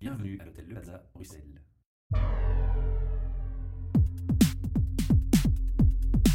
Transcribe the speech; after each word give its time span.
Bienvenue 0.00 0.38
à 0.40 0.46
l'hôtel 0.46 0.64
Le 0.66 0.74
Plaza, 0.76 1.02
Bruxelles. 1.14 1.60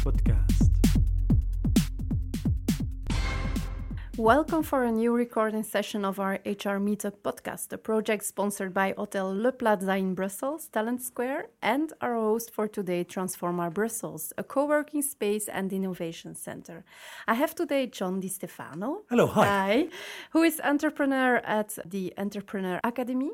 Podcast. 0.04 0.70
Welcome 4.16 4.62
for 4.62 4.84
a 4.84 4.92
new 4.92 5.12
recording 5.12 5.64
session 5.64 6.04
of 6.04 6.20
our 6.20 6.34
HR 6.46 6.78
Meetup 6.78 7.14
podcast, 7.24 7.72
a 7.72 7.76
project 7.76 8.24
sponsored 8.24 8.72
by 8.72 8.94
Hotel 8.96 9.34
Le 9.34 9.50
Plaza 9.50 9.96
in 9.96 10.14
Brussels, 10.14 10.68
Talent 10.68 11.02
Square, 11.02 11.48
and 11.60 11.92
our 12.00 12.14
host 12.14 12.52
for 12.52 12.68
today, 12.68 13.04
Transforma 13.04 13.74
Brussels, 13.74 14.32
a 14.38 14.44
co 14.44 14.66
working 14.66 15.02
space 15.02 15.48
and 15.48 15.72
innovation 15.72 16.36
center. 16.36 16.84
I 17.26 17.34
have 17.34 17.56
today 17.56 17.88
John 17.88 18.20
Di 18.20 18.28
Stefano. 18.28 19.02
Hello, 19.10 19.26
hi. 19.26 19.44
Hi, 19.44 19.88
who 20.30 20.44
is 20.44 20.60
entrepreneur 20.62 21.38
at 21.38 21.76
the 21.84 22.14
Entrepreneur 22.16 22.78
Academy. 22.84 23.32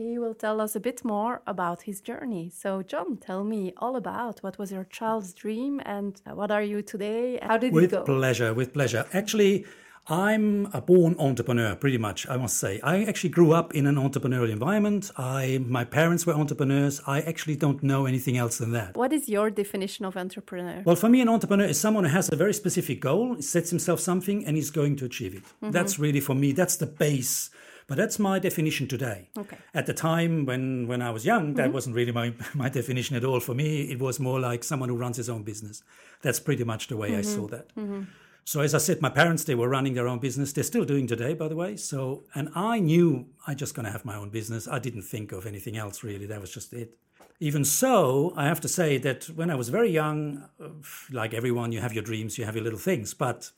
He 0.00 0.18
will 0.18 0.32
tell 0.34 0.62
us 0.62 0.74
a 0.74 0.80
bit 0.80 1.04
more 1.04 1.42
about 1.46 1.82
his 1.82 2.00
journey. 2.00 2.50
So, 2.62 2.82
John, 2.82 3.18
tell 3.18 3.44
me 3.44 3.74
all 3.76 3.96
about 3.96 4.42
what 4.42 4.56
was 4.58 4.72
your 4.72 4.84
child's 4.84 5.34
dream 5.34 5.82
and 5.84 6.18
what 6.24 6.50
are 6.50 6.62
you 6.62 6.80
today? 6.80 7.38
How 7.42 7.58
did 7.58 7.74
With 7.74 7.84
it 7.84 7.90
go? 7.90 8.04
pleasure, 8.04 8.54
with 8.54 8.72
pleasure. 8.72 9.04
Actually, 9.12 9.66
I'm 10.06 10.70
a 10.72 10.80
born 10.80 11.16
entrepreneur, 11.18 11.74
pretty 11.74 11.98
much, 11.98 12.26
I 12.30 12.38
must 12.38 12.56
say. 12.56 12.80
I 12.82 13.04
actually 13.04 13.28
grew 13.28 13.52
up 13.52 13.74
in 13.74 13.86
an 13.86 13.96
entrepreneurial 13.96 14.50
environment. 14.50 15.10
I, 15.18 15.62
my 15.66 15.84
parents 15.84 16.24
were 16.24 16.32
entrepreneurs. 16.32 17.02
I 17.06 17.20
actually 17.20 17.56
don't 17.56 17.82
know 17.82 18.06
anything 18.06 18.38
else 18.38 18.56
than 18.56 18.72
that. 18.72 18.96
What 18.96 19.12
is 19.12 19.28
your 19.28 19.50
definition 19.50 20.06
of 20.06 20.16
entrepreneur? 20.16 20.82
Well, 20.86 20.96
for 20.96 21.10
me, 21.10 21.20
an 21.20 21.28
entrepreneur 21.28 21.66
is 21.66 21.78
someone 21.78 22.04
who 22.04 22.10
has 22.10 22.32
a 22.32 22.36
very 22.36 22.54
specific 22.54 23.00
goal, 23.00 23.42
sets 23.42 23.68
himself 23.68 24.00
something, 24.00 24.46
and 24.46 24.56
he's 24.56 24.70
going 24.70 24.96
to 24.96 25.04
achieve 25.04 25.34
it. 25.34 25.44
Mm-hmm. 25.44 25.72
That's 25.72 25.98
really 25.98 26.20
for 26.20 26.34
me, 26.34 26.52
that's 26.52 26.76
the 26.76 26.86
base. 26.86 27.50
But 27.90 27.96
that's 27.96 28.20
my 28.20 28.38
definition 28.38 28.86
today. 28.86 29.30
Okay. 29.36 29.56
At 29.74 29.86
the 29.86 29.92
time 29.92 30.46
when, 30.46 30.86
when 30.86 31.02
I 31.02 31.10
was 31.10 31.26
young, 31.26 31.54
that 31.54 31.64
mm-hmm. 31.64 31.72
wasn't 31.72 31.96
really 31.96 32.12
my, 32.12 32.32
my 32.54 32.68
definition 32.68 33.16
at 33.16 33.24
all. 33.24 33.40
For 33.40 33.52
me, 33.52 33.90
it 33.90 33.98
was 33.98 34.20
more 34.20 34.38
like 34.38 34.62
someone 34.62 34.88
who 34.88 34.96
runs 34.96 35.16
his 35.16 35.28
own 35.28 35.42
business. 35.42 35.82
That's 36.22 36.38
pretty 36.38 36.62
much 36.62 36.86
the 36.86 36.96
way 36.96 37.08
I 37.08 37.22
mm-hmm. 37.22 37.34
saw 37.34 37.48
that. 37.48 37.74
Mm-hmm. 37.74 38.02
So 38.44 38.60
as 38.60 38.76
I 38.76 38.78
said, 38.78 39.02
my 39.02 39.08
parents 39.08 39.42
they 39.42 39.56
were 39.56 39.68
running 39.68 39.94
their 39.94 40.06
own 40.06 40.20
business. 40.20 40.52
They're 40.52 40.62
still 40.62 40.84
doing 40.84 41.08
today, 41.08 41.34
by 41.34 41.48
the 41.48 41.56
way. 41.56 41.74
So 41.74 42.22
and 42.32 42.48
I 42.54 42.78
knew 42.78 43.26
I 43.48 43.54
just 43.54 43.74
gonna 43.74 43.90
have 43.90 44.04
my 44.04 44.14
own 44.14 44.30
business. 44.30 44.68
I 44.68 44.78
didn't 44.78 45.02
think 45.02 45.32
of 45.32 45.44
anything 45.44 45.76
else 45.76 46.04
really. 46.04 46.26
That 46.26 46.40
was 46.40 46.54
just 46.54 46.72
it. 46.72 46.96
Even 47.40 47.64
so, 47.64 48.32
I 48.36 48.46
have 48.46 48.60
to 48.60 48.68
say 48.68 48.98
that 48.98 49.24
when 49.34 49.50
I 49.50 49.56
was 49.56 49.68
very 49.68 49.90
young, 49.90 50.44
uh, 50.62 50.68
like 51.10 51.34
everyone, 51.34 51.72
you 51.72 51.80
have 51.80 51.92
your 51.92 52.04
dreams, 52.04 52.38
you 52.38 52.44
have 52.44 52.54
your 52.54 52.62
little 52.62 52.78
things. 52.78 53.14
But 53.14 53.50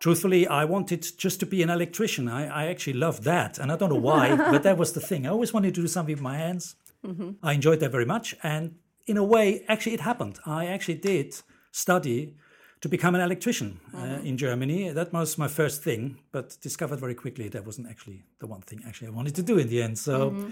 truthfully, 0.00 0.46
I 0.46 0.64
wanted 0.64 1.06
just 1.18 1.40
to 1.40 1.46
be 1.46 1.62
an 1.62 1.70
electrician. 1.70 2.28
I, 2.28 2.46
I 2.46 2.66
actually 2.66 2.94
loved 2.94 3.24
that, 3.24 3.58
and 3.58 3.70
I 3.72 3.76
don't 3.76 3.90
know 3.90 3.96
why, 3.96 4.36
but 4.52 4.62
that 4.62 4.78
was 4.78 4.92
the 4.92 5.00
thing. 5.00 5.26
I 5.26 5.30
always 5.30 5.52
wanted 5.52 5.74
to 5.74 5.80
do 5.82 5.88
something 5.88 6.14
with 6.14 6.22
my 6.22 6.36
hands. 6.36 6.76
Mm-hmm. 7.04 7.30
I 7.42 7.52
enjoyed 7.52 7.80
that 7.80 7.92
very 7.92 8.04
much, 8.04 8.34
and 8.42 8.76
in 9.06 9.16
a 9.16 9.24
way, 9.24 9.64
actually, 9.68 9.94
it 9.94 10.00
happened. 10.00 10.38
I 10.44 10.66
actually 10.66 10.96
did 10.98 11.34
study 11.72 12.36
to 12.80 12.88
become 12.88 13.14
an 13.14 13.20
electrician 13.20 13.80
uh, 13.92 13.98
mm-hmm. 13.98 14.26
in 14.26 14.36
Germany. 14.36 14.90
That 14.90 15.12
was 15.12 15.38
my 15.38 15.48
first 15.48 15.82
thing, 15.82 16.18
but 16.30 16.56
discovered 16.60 17.00
very 17.00 17.14
quickly 17.14 17.48
that 17.48 17.66
wasn't 17.66 17.88
actually 17.88 18.24
the 18.38 18.46
one 18.46 18.60
thing 18.60 18.82
actually 18.86 19.08
I 19.08 19.10
wanted 19.10 19.34
to 19.36 19.42
do 19.42 19.58
in 19.58 19.68
the 19.68 19.82
end. 19.82 19.98
So, 19.98 20.30
mm-hmm. 20.30 20.50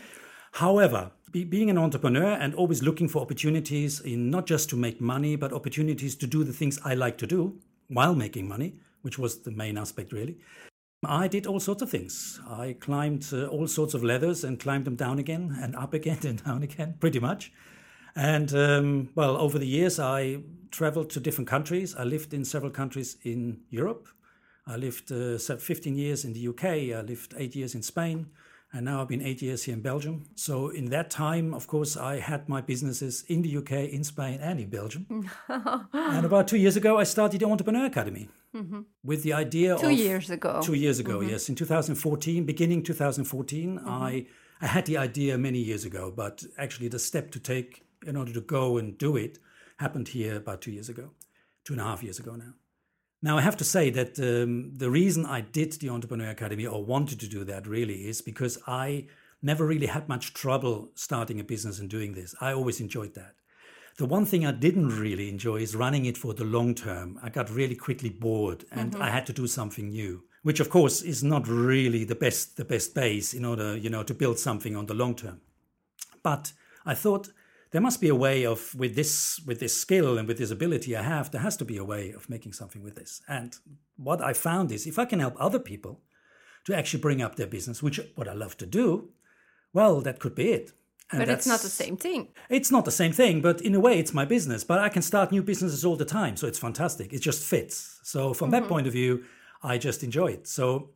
however, 0.53 1.13
be, 1.31 1.45
being 1.45 1.71
an 1.71 1.79
entrepreneur 1.79 2.33
and 2.33 2.55
always 2.55 2.83
looking 2.83 3.09
for 3.09 3.23
opportunities 3.23 4.01
in 4.01 4.31
not 4.31 4.47
just 4.47 4.69
to 4.71 4.77
make 4.77 5.01
money, 5.01 5.37
but 5.37 5.53
opportunities 5.53 6.17
to 6.17 6.27
do 6.27 6.43
the 6.43 6.53
things 6.53 6.81
I 6.85 6.95
like 6.95 7.19
to 7.19 7.27
do 7.27 7.59
while 7.89 8.15
making 8.15 8.49
money, 8.49 8.81
which 9.07 9.21
was 9.21 9.43
the 9.43 9.53
main 9.53 9.79
aspect 9.79 10.13
really. 10.13 10.37
I 11.05 11.29
did 11.29 11.47
all 11.47 11.61
sorts 11.61 11.81
of 11.81 11.91
things. 11.91 12.41
I 12.49 12.75
climbed 12.81 13.29
uh, 13.33 13.47
all 13.47 13.69
sorts 13.69 13.95
of 13.95 14.03
ladders 14.03 14.43
and 14.43 14.59
climbed 14.59 14.85
them 14.85 14.97
down 14.97 15.21
again 15.21 15.57
and 15.63 15.77
up 15.77 15.95
again 15.95 16.19
and 16.25 16.43
down 16.45 16.65
again, 16.65 16.97
pretty 16.99 17.21
much. 17.21 17.53
And 18.17 18.53
um, 18.53 19.11
well, 19.15 19.37
over 19.37 19.61
the 19.61 19.67
years, 19.79 20.01
I 20.01 20.41
traveled 20.73 21.11
to 21.11 21.21
different 21.21 21.49
countries. 21.49 21.95
I 21.95 22.03
lived 22.03 22.35
in 22.35 22.45
several 22.45 22.73
countries 22.73 23.17
in 23.23 23.61
Europe. 23.71 24.09
I 24.67 24.77
lived 24.77 25.13
uh, 25.13 25.39
15 25.39 25.97
years 25.97 26.25
in 26.25 26.33
the 26.33 26.49
UK. 26.49 26.65
I 26.65 27.03
lived 27.03 27.35
eight 27.39 27.55
years 27.55 27.77
in 27.77 27.83
Spain. 27.83 28.27
And 28.73 28.87
now 28.87 29.01
I've 29.01 29.09
been 29.09 29.23
eight 29.23 29.41
years 29.43 29.63
here 29.63 29.75
in 29.75 29.81
Belgium. 29.81 30.25
So 30.35 30.71
in 30.71 30.87
that 30.87 31.09
time, 31.09 31.55
of 31.55 31.69
course, 31.69 31.97
I 31.97 32.19
had 32.19 32.49
my 32.49 32.61
businesses 32.61 33.23
in 33.29 33.43
the 33.43 33.57
UK, 33.59 33.73
in 33.93 34.03
Spain, 34.03 34.41
and 34.43 34.59
in 34.59 34.69
Belgium. 34.69 35.31
and 35.49 36.27
about 36.27 36.49
two 36.49 36.59
years 36.59 36.77
ago, 36.77 36.99
I 36.99 37.05
started 37.05 37.41
the 37.41 37.47
Entrepreneur 37.47 37.87
Academy 37.87 38.29
Mm-hmm. 38.57 38.81
with 39.05 39.23
the 39.23 39.35
idea 39.35 39.77
Two 39.77 39.87
of 39.87 39.93
years 39.93 40.31
ago. 40.31 40.61
Two 40.63 40.75
years 40.75 40.99
ago, 40.99 41.19
mm-hmm. 41.19 41.31
yes, 41.31 41.49
in 41.49 41.55
2014, 41.55 42.45
beginning 42.45 42.83
2014, 42.83 43.79
mm-hmm. 43.79 43.89
I 43.89 44.27
I 44.61 44.67
had 44.67 44.87
the 44.87 44.97
idea 44.97 45.37
many 45.37 45.59
years 45.59 45.85
ago, 45.85 46.11
but 46.11 46.43
actually 46.57 46.89
the 46.89 46.99
step 46.99 47.31
to 47.33 47.39
take 47.39 47.85
in 48.07 48.17
order 48.17 48.33
to 48.33 48.41
go 48.41 48.79
and 48.79 48.97
do 48.97 49.17
it 49.17 49.39
happened 49.77 50.09
here 50.09 50.37
about 50.37 50.63
two 50.63 50.73
years 50.73 50.89
ago, 50.89 51.11
two 51.65 51.75
and 51.75 51.83
a 51.83 51.85
half 51.85 52.03
years 52.03 52.19
ago 52.19 52.37
now. 52.37 52.55
Now 53.23 53.37
I 53.37 53.43
have 53.43 53.57
to 53.59 53.65
say 53.65 53.91
that 53.91 54.19
um, 54.19 54.73
the 54.75 54.91
reason 54.91 55.27
I 55.27 55.41
did 55.41 55.73
the 55.73 55.91
Entrepreneur 55.91 56.31
Academy 56.31 56.67
or 56.67 56.85
wanted 56.85 57.21
to 57.21 57.29
do 57.29 57.45
that 57.45 57.67
really 57.67 58.09
is 58.09 58.23
because 58.23 58.59
I 58.67 59.07
never 59.43 59.67
really 59.67 59.87
had 59.87 60.09
much 60.09 60.33
trouble 60.33 60.91
starting 60.95 61.41
a 61.41 61.45
business 61.45 61.79
and 61.79 61.91
doing 61.91 62.15
this. 62.15 62.35
I 62.41 62.53
always 62.53 62.81
enjoyed 62.81 63.15
that. 63.15 63.35
The 63.99 64.07
one 64.07 64.27
thing 64.27 64.45
I 64.45 64.53
didn't 64.53 65.01
really 65.01 65.31
enjoy 65.31 65.57
is 65.57 65.75
running 65.75 66.05
it 66.05 66.19
for 66.19 66.35
the 66.35 66.45
long 66.45 66.75
term. 66.75 67.19
I 67.23 67.31
got 67.31 67.51
really 67.51 67.75
quickly 67.75 68.11
bored 68.11 68.65
and 68.71 68.93
mm-hmm. 68.93 69.03
I 69.03 69.11
had 69.11 69.25
to 69.27 69.33
do 69.33 69.47
something 69.47 69.89
new, 69.89 70.25
which 70.43 70.61
of 70.61 70.69
course 70.69 71.01
is 71.01 71.25
not 71.25 71.49
really 71.49 72.05
the 72.05 72.15
best 72.15 72.59
the 72.59 72.65
best 72.65 72.95
base 72.95 73.33
in 73.33 73.45
order, 73.45 73.75
you 73.77 73.89
know, 73.89 74.03
to 74.03 74.13
build 74.13 74.39
something 74.39 74.77
on 74.77 74.87
the 74.87 74.95
long 74.95 75.15
term. 75.15 75.41
But 76.23 76.53
I 76.85 76.95
thought 76.95 77.31
there 77.71 77.81
must 77.81 78.01
be 78.01 78.09
a 78.09 78.15
way 78.15 78.45
of 78.45 78.75
with 78.75 78.97
this 78.97 79.41
with 79.47 79.61
this 79.61 79.81
skill 79.81 80.19
and 80.19 80.29
with 80.29 80.39
this 80.39 80.51
ability 80.51 80.95
I 80.95 81.03
have, 81.03 81.31
there 81.31 81.41
has 81.41 81.57
to 81.57 81.65
be 81.65 81.79
a 81.79 81.85
way 81.85 82.11
of 82.11 82.29
making 82.29 82.53
something 82.53 82.83
with 82.83 82.97
this. 82.97 83.23
And 83.27 83.57
what 83.97 84.21
I 84.21 84.35
found 84.35 84.73
is 84.73 84.87
if 84.87 84.99
I 84.99 85.07
can 85.07 85.21
help 85.21 85.37
other 85.39 85.59
people 85.59 86.03
to 86.65 86.77
actually 86.77 87.01
bring 87.01 87.23
up 87.23 87.37
their 87.37 87.47
business, 87.47 87.83
which 87.83 88.01
what 88.15 88.29
I 88.29 88.35
love 88.35 88.59
to 88.59 88.67
do, 88.67 89.11
well, 89.73 90.03
that 90.03 90.19
could 90.19 90.35
be 90.35 90.51
it. 90.51 90.73
And 91.13 91.21
but 91.21 91.29
it's 91.29 91.47
not 91.47 91.61
the 91.61 91.69
same 91.69 91.97
thing. 91.97 92.29
it's 92.51 92.73
not 92.73 92.85
the 92.85 92.91
same 92.91 93.13
thing, 93.13 93.41
but 93.41 93.61
in 93.61 93.75
a 93.75 93.81
way, 93.81 93.99
it's 93.99 94.13
my 94.13 94.25
business. 94.25 94.65
But 94.65 94.81
I 94.81 94.89
can 94.89 95.03
start 95.03 95.31
new 95.31 95.43
businesses 95.43 95.85
all 95.85 95.97
the 95.97 96.05
time, 96.05 96.37
so 96.37 96.47
it's 96.49 96.59
fantastic. 96.59 97.13
It 97.13 97.21
just 97.21 97.45
fits. 97.45 98.01
So 98.03 98.35
from 98.35 98.51
that 98.51 98.67
point 98.67 98.87
of 98.87 98.93
view, 98.93 99.25
I 99.63 99.79
just 99.79 100.03
enjoy 100.03 100.29
it. 100.29 100.49
So 100.49 100.91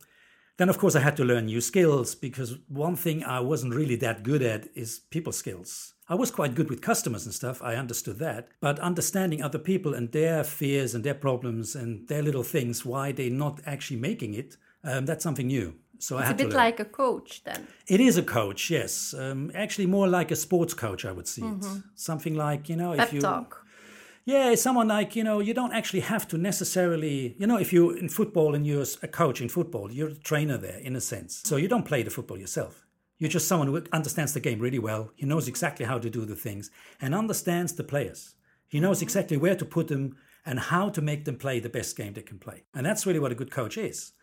then, 0.57 0.69
of 0.69 0.77
course, 0.77 0.95
I 0.95 0.99
had 0.99 1.17
to 1.17 1.25
learn 1.25 1.45
new 1.45 1.61
skills 1.61 2.13
because 2.13 2.57
one 2.67 2.95
thing 2.95 3.23
I 3.23 3.39
wasn't 3.39 3.73
really 3.73 3.95
that 3.97 4.23
good 4.23 4.41
at 4.41 4.67
is 4.75 4.99
people 5.09 5.31
skills. 5.31 5.93
I 6.09 6.15
was 6.15 6.29
quite 6.29 6.55
good 6.55 6.69
with 6.69 6.81
customers 6.81 7.25
and 7.25 7.33
stuff. 7.33 7.61
I 7.63 7.75
understood 7.75 8.19
that, 8.19 8.49
but 8.59 8.79
understanding 8.79 9.41
other 9.41 9.59
people 9.59 9.93
and 9.93 10.11
their 10.11 10.43
fears 10.43 10.93
and 10.93 11.03
their 11.05 11.13
problems 11.13 11.73
and 11.73 12.07
their 12.09 12.21
little 12.21 12.43
things, 12.43 12.85
why 12.85 13.13
they're 13.13 13.29
not 13.29 13.61
actually 13.65 13.97
making 13.97 14.33
it, 14.33 14.57
um, 14.83 15.05
that's 15.05 15.23
something 15.23 15.47
new. 15.47 15.75
So 16.01 16.17
It's 16.17 16.29
a 16.31 16.33
bit 16.33 16.53
like 16.53 16.79
a 16.79 16.85
coach 16.85 17.43
then. 17.43 17.67
It 17.87 17.99
is 17.99 18.17
a 18.17 18.23
coach, 18.23 18.69
yes. 18.69 19.13
Um, 19.13 19.51
actually, 19.53 19.85
more 19.85 20.07
like 20.07 20.31
a 20.31 20.35
sports 20.35 20.73
coach, 20.73 21.05
I 21.05 21.11
would 21.11 21.27
see 21.27 21.43
it. 21.43 21.63
Something 21.95 22.35
like 22.35 22.69
you 22.69 22.75
know, 22.75 22.93
Pep 22.95 23.07
if 23.07 23.13
you 23.13 23.21
talk. 23.21 23.65
yeah, 24.25 24.55
someone 24.55 24.87
like 24.87 25.15
you 25.15 25.23
know, 25.23 25.39
you 25.39 25.53
don't 25.53 25.73
actually 25.73 26.01
have 26.01 26.27
to 26.29 26.37
necessarily 26.37 27.35
you 27.37 27.47
know, 27.47 27.57
if 27.57 27.71
you're 27.71 27.95
in 27.97 28.09
football 28.09 28.55
and 28.55 28.65
you're 28.65 28.85
a 29.03 29.07
coach 29.07 29.41
in 29.41 29.49
football, 29.49 29.91
you're 29.91 30.09
a 30.09 30.15
trainer 30.15 30.57
there 30.57 30.79
in 30.79 30.95
a 30.95 31.01
sense. 31.01 31.41
So 31.45 31.55
you 31.57 31.67
don't 31.67 31.85
play 31.85 32.03
the 32.03 32.09
football 32.11 32.37
yourself. 32.37 32.85
You're 33.19 33.29
just 33.29 33.47
someone 33.47 33.67
who 33.67 33.83
understands 33.93 34.33
the 34.33 34.39
game 34.39 34.59
really 34.59 34.79
well. 34.79 35.11
He 35.15 35.27
knows 35.27 35.47
exactly 35.47 35.85
how 35.85 35.99
to 35.99 36.09
do 36.09 36.25
the 36.25 36.35
things 36.35 36.71
and 36.99 37.13
understands 37.13 37.73
the 37.73 37.83
players. 37.83 38.33
He 38.67 38.79
knows 38.79 39.03
exactly 39.03 39.37
where 39.37 39.55
to 39.55 39.65
put 39.65 39.87
them 39.89 40.15
and 40.43 40.59
how 40.59 40.89
to 40.89 41.01
make 41.01 41.25
them 41.25 41.35
play 41.37 41.59
the 41.59 41.69
best 41.69 41.95
game 41.95 42.13
they 42.13 42.23
can 42.23 42.39
play. 42.39 42.63
And 42.73 42.83
that's 42.83 43.05
really 43.05 43.19
what 43.19 43.31
a 43.31 43.35
good 43.35 43.51
coach 43.51 43.77
is. 43.77 44.13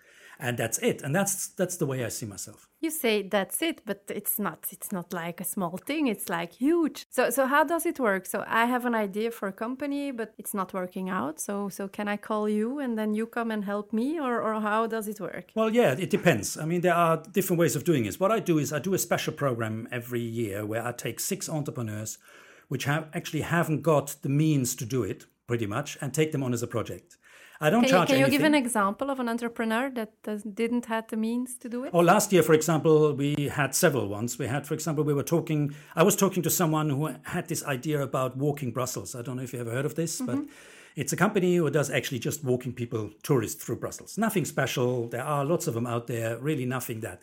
And 0.40 0.56
that's 0.56 0.78
it. 0.78 1.02
And 1.02 1.14
that's 1.14 1.48
that's 1.48 1.76
the 1.76 1.86
way 1.86 2.04
I 2.04 2.08
see 2.08 2.26
myself. 2.26 2.68
You 2.80 2.90
say 2.90 3.22
that's 3.22 3.60
it, 3.60 3.82
but 3.84 4.04
it's 4.08 4.38
not. 4.38 4.66
It's 4.70 4.92
not 4.92 5.12
like 5.12 5.40
a 5.40 5.44
small 5.44 5.78
thing. 5.78 6.06
It's 6.06 6.28
like 6.28 6.52
huge. 6.52 7.06
So, 7.10 7.30
so 7.30 7.46
how 7.46 7.64
does 7.64 7.84
it 7.86 7.98
work? 7.98 8.24
So, 8.24 8.44
I 8.46 8.66
have 8.66 8.84
an 8.84 8.94
idea 8.94 9.32
for 9.32 9.48
a 9.48 9.52
company, 9.52 10.12
but 10.12 10.34
it's 10.38 10.54
not 10.54 10.72
working 10.72 11.10
out. 11.10 11.40
So, 11.40 11.68
so 11.68 11.88
can 11.88 12.06
I 12.06 12.16
call 12.16 12.48
you 12.48 12.78
and 12.78 12.96
then 12.96 13.14
you 13.14 13.26
come 13.26 13.50
and 13.50 13.64
help 13.64 13.92
me, 13.92 14.20
or, 14.20 14.40
or 14.40 14.60
how 14.60 14.86
does 14.86 15.08
it 15.08 15.18
work? 15.18 15.46
Well, 15.56 15.74
yeah, 15.74 15.96
it 15.98 16.10
depends. 16.10 16.56
I 16.56 16.66
mean, 16.66 16.82
there 16.82 16.94
are 16.94 17.16
different 17.32 17.58
ways 17.58 17.74
of 17.74 17.82
doing 17.82 18.04
this. 18.04 18.20
What 18.20 18.30
I 18.30 18.38
do 18.38 18.58
is 18.58 18.72
I 18.72 18.78
do 18.78 18.94
a 18.94 18.98
special 18.98 19.32
program 19.32 19.88
every 19.90 20.22
year 20.22 20.64
where 20.64 20.86
I 20.86 20.92
take 20.92 21.18
six 21.18 21.48
entrepreneurs 21.48 22.18
which 22.68 22.84
have 22.84 23.08
actually 23.12 23.40
haven't 23.40 23.82
got 23.82 24.14
the 24.22 24.28
means 24.28 24.74
to 24.76 24.84
do 24.84 25.02
it, 25.02 25.26
pretty 25.46 25.66
much, 25.66 25.98
and 26.00 26.14
take 26.14 26.32
them 26.32 26.42
on 26.42 26.52
as 26.52 26.62
a 26.62 26.66
project. 26.66 27.16
I 27.60 27.70
don't 27.70 27.80
Can 27.80 27.88
you, 27.88 27.94
charge 27.94 28.08
can 28.08 28.18
you 28.18 28.26
anything. 28.26 28.38
give 28.38 28.46
an 28.46 28.54
example 28.54 29.10
of 29.10 29.18
an 29.18 29.28
entrepreneur 29.28 29.90
that 29.90 30.12
does, 30.22 30.44
didn't 30.44 30.86
have 30.86 31.08
the 31.08 31.16
means 31.16 31.56
to 31.58 31.68
do 31.68 31.84
it? 31.84 31.90
Oh, 31.92 31.98
last 31.98 32.32
year, 32.32 32.44
for 32.44 32.54
example, 32.54 33.12
we 33.14 33.50
had 33.52 33.74
several 33.74 34.08
ones. 34.08 34.38
We 34.38 34.46
had, 34.46 34.64
for 34.64 34.74
example, 34.74 35.02
we 35.02 35.12
were 35.12 35.24
talking, 35.24 35.74
I 35.96 36.04
was 36.04 36.14
talking 36.14 36.42
to 36.44 36.50
someone 36.50 36.90
who 36.90 37.10
had 37.24 37.48
this 37.48 37.64
idea 37.64 38.00
about 38.00 38.36
walking 38.36 38.70
Brussels. 38.70 39.16
I 39.16 39.22
don't 39.22 39.36
know 39.36 39.42
if 39.42 39.52
you 39.52 39.60
ever 39.60 39.72
heard 39.72 39.86
of 39.86 39.96
this, 39.96 40.20
but 40.20 40.36
mm-hmm. 40.36 40.52
it's 40.94 41.12
a 41.12 41.16
company 41.16 41.56
who 41.56 41.68
does 41.68 41.90
actually 41.90 42.20
just 42.20 42.44
walking 42.44 42.72
people, 42.72 43.10
tourists 43.24 43.64
through 43.64 43.76
Brussels. 43.76 44.16
Nothing 44.16 44.44
special. 44.44 45.08
There 45.08 45.24
are 45.24 45.44
lots 45.44 45.66
of 45.66 45.74
them 45.74 45.86
out 45.86 46.06
there, 46.06 46.38
really 46.38 46.64
nothing 46.64 47.00
that. 47.00 47.20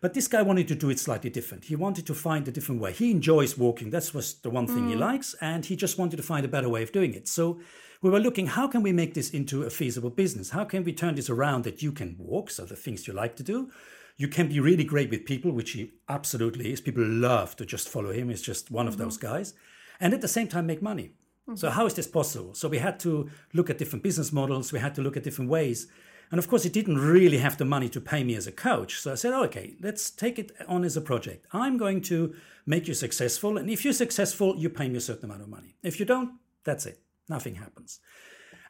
But 0.00 0.14
this 0.14 0.28
guy 0.28 0.40
wanted 0.40 0.66
to 0.68 0.74
do 0.74 0.88
it 0.88 0.98
slightly 0.98 1.28
different. 1.28 1.64
He 1.64 1.76
wanted 1.76 2.06
to 2.06 2.14
find 2.14 2.48
a 2.48 2.50
different 2.50 2.80
way. 2.80 2.92
He 2.92 3.10
enjoys 3.10 3.58
walking. 3.58 3.90
That 3.90 4.14
was 4.14 4.34
the 4.34 4.48
one 4.48 4.66
thing 4.66 4.88
he 4.88 4.94
mm. 4.94 5.00
likes. 5.00 5.34
And 5.42 5.66
he 5.66 5.76
just 5.76 5.98
wanted 5.98 6.16
to 6.16 6.22
find 6.22 6.44
a 6.44 6.48
better 6.48 6.70
way 6.70 6.82
of 6.82 6.92
doing 6.92 7.12
it. 7.12 7.28
So 7.28 7.60
we 8.00 8.08
were 8.08 8.18
looking, 8.18 8.46
how 8.46 8.66
can 8.66 8.82
we 8.82 8.92
make 8.92 9.12
this 9.12 9.30
into 9.30 9.64
a 9.64 9.70
feasible 9.70 10.08
business? 10.08 10.50
How 10.50 10.64
can 10.64 10.84
we 10.84 10.94
turn 10.94 11.16
this 11.16 11.28
around 11.28 11.64
that 11.64 11.82
you 11.82 11.92
can 11.92 12.16
walk, 12.18 12.50
so 12.50 12.64
the 12.64 12.76
things 12.76 13.06
you 13.06 13.12
like 13.12 13.36
to 13.36 13.42
do? 13.42 13.70
You 14.16 14.28
can 14.28 14.48
be 14.48 14.58
really 14.58 14.84
great 14.84 15.10
with 15.10 15.26
people, 15.26 15.52
which 15.52 15.72
he 15.72 15.92
absolutely 16.08 16.72
is. 16.72 16.80
People 16.80 17.04
love 17.04 17.54
to 17.56 17.66
just 17.66 17.88
follow 17.88 18.12
him. 18.12 18.30
He's 18.30 18.42
just 18.42 18.70
one 18.70 18.88
of 18.88 18.96
those 18.96 19.18
mm-hmm. 19.18 19.34
guys. 19.34 19.54
And 20.00 20.14
at 20.14 20.22
the 20.22 20.28
same 20.28 20.48
time, 20.48 20.66
make 20.66 20.80
money. 20.80 21.12
So, 21.54 21.68
mm-hmm. 21.68 21.76
how 21.76 21.86
is 21.86 21.94
this 21.94 22.06
possible? 22.06 22.54
So, 22.54 22.68
we 22.68 22.78
had 22.78 22.98
to 23.00 23.28
look 23.52 23.68
at 23.68 23.78
different 23.78 24.02
business 24.02 24.32
models, 24.32 24.72
we 24.72 24.78
had 24.78 24.94
to 24.94 25.02
look 25.02 25.16
at 25.16 25.22
different 25.22 25.50
ways. 25.50 25.88
And 26.30 26.38
of 26.38 26.48
course, 26.48 26.62
he 26.62 26.68
didn't 26.68 26.98
really 26.98 27.38
have 27.38 27.58
the 27.58 27.64
money 27.64 27.88
to 27.88 28.00
pay 28.00 28.22
me 28.22 28.36
as 28.36 28.46
a 28.46 28.52
coach. 28.52 29.00
So 29.00 29.12
I 29.12 29.16
said, 29.16 29.32
oh, 29.32 29.44
okay, 29.44 29.74
let's 29.80 30.10
take 30.10 30.38
it 30.38 30.52
on 30.68 30.84
as 30.84 30.96
a 30.96 31.00
project. 31.00 31.46
I'm 31.52 31.76
going 31.76 32.00
to 32.02 32.34
make 32.66 32.86
you 32.86 32.94
successful. 32.94 33.56
And 33.56 33.68
if 33.68 33.84
you're 33.84 33.92
successful, 33.92 34.56
you 34.56 34.68
pay 34.68 34.88
me 34.88 34.98
a 34.98 35.00
certain 35.00 35.24
amount 35.24 35.42
of 35.42 35.48
money. 35.48 35.74
If 35.82 35.98
you 35.98 36.06
don't, 36.06 36.34
that's 36.62 36.86
it. 36.86 37.00
Nothing 37.28 37.56
happens. 37.56 37.98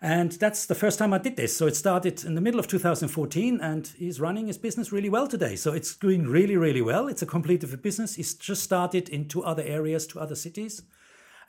And 0.03 0.33
that's 0.33 0.65
the 0.65 0.75
first 0.75 0.99
time 0.99 1.12
I 1.12 1.19
did 1.19 1.37
this. 1.37 1.55
So 1.55 1.67
it 1.67 1.77
started 1.77 2.25
in 2.25 2.35
the 2.35 2.41
middle 2.41 2.59
of 2.59 2.67
2014, 2.67 3.61
and 3.61 3.87
he's 3.99 4.19
running 4.19 4.47
his 4.47 4.56
business 4.56 4.91
really 4.93 5.11
well 5.11 5.27
today. 5.27 5.56
So 5.56 5.75
it's 5.75 5.95
doing 5.95 6.27
really, 6.27 6.56
really 6.56 6.81
well. 6.81 7.09
It's 7.09 7.21
a 7.21 7.27
complete 7.27 7.61
different 7.61 7.83
business. 7.83 8.15
He's 8.15 8.33
just 8.33 8.63
started 8.63 9.11
in 9.11 9.29
two 9.29 9.45
other 9.45 9.63
areas, 9.63 10.06
two 10.06 10.19
other 10.19 10.35
cities 10.35 10.83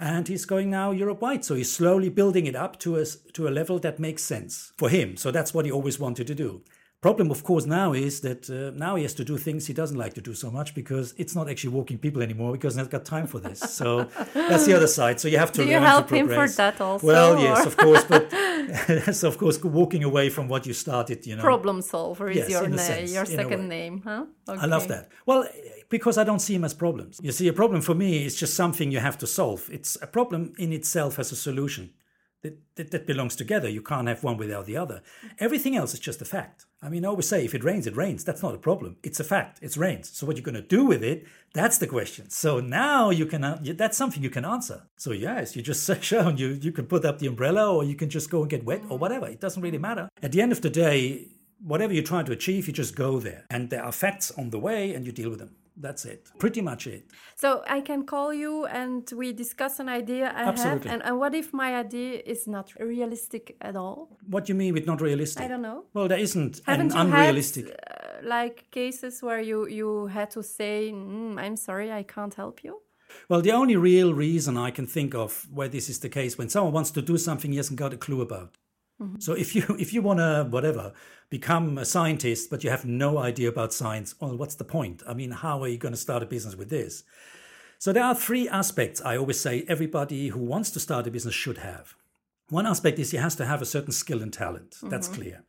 and 0.02 0.28
he's 0.28 0.46
going 0.46 0.72
now 0.72 0.90
Europe 0.90 1.22
wide. 1.22 1.46
So 1.46 1.54
he's 1.54 1.72
slowly 1.72 2.10
building 2.10 2.48
it 2.48 2.56
up 2.56 2.80
to 2.80 2.98
a 2.98 3.06
to 3.34 3.48
a 3.48 3.52
level 3.52 3.78
that 3.80 4.00
makes 4.00 4.24
sense 4.24 4.74
for 4.78 4.90
him. 4.90 5.16
So 5.16 5.32
that's 5.32 5.54
what 5.54 5.66
he 5.66 5.72
always 5.72 6.00
wanted 6.00 6.28
to 6.28 6.36
do. 6.36 6.64
Problem, 7.02 7.32
of 7.32 7.44
course, 7.44 7.66
now 7.66 7.94
is 7.94 8.22
that 8.22 8.48
uh, 8.48 8.78
now 8.78 8.96
he 8.96 9.02
has 9.02 9.16
to 9.16 9.24
do 9.24 9.36
things 9.36 9.66
he 9.66 9.74
doesn't 9.74 9.98
like 9.98 10.14
to 10.14 10.22
do 10.22 10.36
so 10.36 10.52
much 10.52 10.76
because 10.76 11.16
it's 11.18 11.34
not 11.34 11.50
actually 11.50 11.72
walking 11.72 11.98
people 11.98 12.22
anymore 12.22 12.52
because 12.52 12.76
he's 12.76 12.84
not 12.84 12.92
got 12.92 13.06
time 13.06 13.26
for 13.26 13.40
this. 13.40 13.60
So 13.60 14.04
that's 14.36 14.68
the 14.68 14.76
other 14.76 14.86
side. 14.86 15.20
So 15.20 15.28
you 15.28 15.40
have 15.40 15.52
to 15.54 15.64
Do 15.64 15.68
you 15.68 15.80
help 15.80 16.12
him 16.12 16.28
for 16.28 16.48
that 16.48 16.80
also? 16.80 17.08
Well, 17.08 17.40
yes, 17.40 17.66
of 17.66 17.76
course, 17.76 18.04
but 18.04 18.30
that's 18.88 19.24
of 19.24 19.40
course 19.40 19.64
walking 19.64 20.04
away 20.04 20.30
from 20.30 20.48
what 20.48 20.68
you 20.68 20.74
started. 20.74 21.26
You 21.26 21.38
know, 21.38 21.42
Problem 21.42 21.82
solver 21.82 22.30
is 22.30 22.38
Yes, 22.38 22.50
your 22.52 22.68
na- 22.68 22.78
sense, 22.78 23.12
your 23.12 23.26
second 23.26 23.68
name, 23.68 24.04
huh? 24.04 24.26
Okay. 24.48 24.62
I 24.62 24.68
love 24.68 24.88
that. 24.90 25.10
Well, 25.26 25.48
because 25.90 26.20
I 26.20 26.24
don't 26.24 26.40
see 26.40 26.54
him 26.54 26.64
as 26.64 26.76
problems. 26.76 27.20
You 27.24 27.32
see, 27.32 27.48
a 27.48 27.54
problem 27.54 27.82
for 27.82 27.96
me 27.96 28.26
is 28.28 28.36
just 28.36 28.54
something 28.54 28.92
you 28.92 29.00
have 29.00 29.18
to 29.18 29.26
solve. 29.26 29.68
It's 29.72 29.98
a 30.04 30.08
problem 30.08 30.54
in 30.60 30.72
itself 30.72 31.18
as 31.18 31.32
a 31.32 31.36
solution 31.36 31.90
that, 32.42 32.92
that, 32.92 33.06
belongs 33.06 33.36
together. 33.36 33.70
You 33.70 33.82
can't 33.82 34.08
have 34.08 34.24
one 34.24 34.38
without 34.38 34.66
the 34.66 34.78
other. 34.78 35.02
Everything 35.40 35.76
else 35.76 35.94
is 35.94 36.00
just 36.00 36.22
a 36.22 36.26
fact. 36.26 36.66
I 36.82 36.90
mean, 36.90 37.06
I 37.06 37.10
always 37.10 37.28
say 37.28 37.46
if 37.46 37.54
it 37.54 37.64
rains, 37.64 37.86
it 37.86 37.96
rains. 37.96 38.24
That's 38.24 38.42
not 38.42 38.56
a 38.56 38.58
problem. 38.60 38.98
It's 39.04 39.20
a 39.20 39.24
fact. 39.24 39.60
It 39.62 39.78
rains. 39.78 40.10
So 40.12 40.26
what 40.26 40.38
you're 40.38 40.44
going 40.44 40.56
to 40.56 40.62
do 40.62 40.86
with 40.86 41.04
it, 41.04 41.28
that's 41.54 41.78
the 41.78 41.88
question. 41.88 42.30
So 42.30 42.60
now 42.60 43.12
you 43.12 43.26
can, 43.26 43.44
uh, 43.44 43.62
that's 43.76 43.98
something 43.98 44.24
you 44.24 44.30
can 44.30 44.46
answer. 44.46 44.84
So 44.98 45.12
yes, 45.12 45.56
you 45.56 45.62
just 45.62 45.90
shown 46.04 46.38
you, 46.38 46.50
you 46.50 46.72
can 46.72 46.88
put 46.88 47.06
up 47.06 47.20
the 47.20 47.28
umbrella 47.28 47.76
or 47.76 47.84
you 47.84 47.96
can 47.96 48.10
just 48.10 48.30
go 48.30 48.42
and 48.42 48.50
get 48.50 48.66
wet 48.66 48.84
or 48.90 48.98
whatever. 48.98 49.28
It 49.28 49.40
doesn't 49.40 49.62
really 49.62 49.78
matter. 49.78 50.10
At 50.24 50.32
the 50.32 50.42
end 50.42 50.52
of 50.52 50.62
the 50.62 50.70
day, 50.70 51.28
whatever 51.64 51.94
you're 51.94 52.04
trying 52.04 52.26
to 52.26 52.32
achieve, 52.32 52.68
you 52.68 52.74
just 52.74 52.96
go 52.96 53.20
there. 53.20 53.46
And 53.52 53.70
there 53.70 53.84
are 53.84 53.92
facts 53.92 54.32
on 54.32 54.50
the 54.50 54.60
way 54.60 54.94
and 54.94 55.06
you 55.06 55.12
deal 55.12 55.30
with 55.30 55.40
them. 55.40 55.56
That's 55.82 56.06
it. 56.06 56.30
Pretty 56.38 56.62
much 56.62 56.88
it. 56.88 57.04
So 57.36 57.64
I 57.68 57.82
can 57.82 58.06
call 58.06 58.34
you 58.34 58.66
and 58.66 59.10
we 59.16 59.34
discuss 59.34 59.80
an 59.80 59.90
idea 59.90 60.26
I 60.36 60.44
Absolutely. 60.44 60.90
have. 60.90 61.00
And, 61.00 61.04
and 61.08 61.20
what 61.20 61.34
if 61.34 61.54
my 61.54 61.76
idea 61.76 62.22
is 62.26 62.48
not 62.48 62.72
realistic 62.80 63.56
at 63.62 63.76
all? 63.76 64.18
What 64.28 64.46
do 64.46 64.54
you 64.54 64.58
mean 64.58 64.74
with 64.74 64.86
not 64.86 65.02
realistic? 65.02 65.44
I 65.44 65.48
don't 65.48 65.62
know. 65.64 65.86
Well, 65.94 66.08
there 66.08 66.20
isn't 66.20 66.62
Haven't 66.66 66.92
an 66.94 67.08
you 67.08 67.14
unrealistic. 67.14 67.66
had 67.66 67.76
uh, 68.26 68.28
like 68.28 68.70
cases 68.72 69.22
where 69.24 69.42
you 69.42 69.68
you 69.68 70.08
had 70.08 70.30
to 70.32 70.44
say, 70.44 70.92
mm, 70.94 71.40
"I'm 71.44 71.58
sorry, 71.58 71.92
I 71.92 72.04
can't 72.04 72.36
help 72.36 72.64
you"? 72.64 72.82
Well, 73.30 73.42
the 73.42 73.52
only 73.52 73.76
real 73.76 74.14
reason 74.14 74.58
I 74.58 74.72
can 74.72 74.88
think 74.88 75.14
of 75.16 75.48
where 75.52 75.68
this 75.70 75.90
is 75.90 76.00
the 76.00 76.10
case 76.10 76.38
when 76.38 76.50
someone 76.50 76.74
wants 76.74 76.92
to 76.92 77.02
do 77.02 77.18
something 77.18 77.52
he 77.52 77.58
hasn't 77.58 77.80
got 77.80 77.94
a 77.94 77.98
clue 77.98 78.22
about. 78.22 78.58
So 79.20 79.34
if 79.34 79.56
you 79.56 79.64
if 79.80 79.94
you 79.94 80.02
want 80.02 80.20
to 80.20 80.48
whatever 80.50 80.94
become 81.30 81.78
a 81.78 81.86
scientist 81.86 82.50
but 82.50 82.64
you 82.64 82.70
have 82.70 82.86
no 82.86 83.18
idea 83.18 83.50
about 83.50 83.74
science, 83.74 84.16
well, 84.20 84.38
what's 84.38 84.56
the 84.56 84.64
point? 84.64 85.04
I 85.08 85.14
mean, 85.14 85.32
how 85.32 85.62
are 85.64 85.68
you 85.68 85.78
going 85.78 85.94
to 85.94 86.00
start 86.00 86.24
a 86.24 86.26
business 86.26 86.56
with 86.56 86.70
this? 86.70 87.04
So 87.80 87.92
there 87.92 88.04
are 88.04 88.14
three 88.14 88.48
aspects 88.48 89.02
I 89.02 89.18
always 89.18 89.40
say 89.40 89.66
everybody 89.68 90.28
who 90.28 90.40
wants 90.40 90.72
to 90.72 90.80
start 90.80 91.08
a 91.08 91.12
business 91.12 91.34
should 91.34 91.58
have. 91.60 91.96
One 92.50 92.68
aspect 92.68 93.00
is 93.00 93.12
he 93.12 93.18
has 93.18 93.36
to 93.38 93.46
have 93.46 93.62
a 93.62 93.66
certain 93.66 93.94
skill 93.94 94.22
and 94.22 94.32
talent. 94.32 94.76
That's 94.84 95.08
clear. 95.08 95.46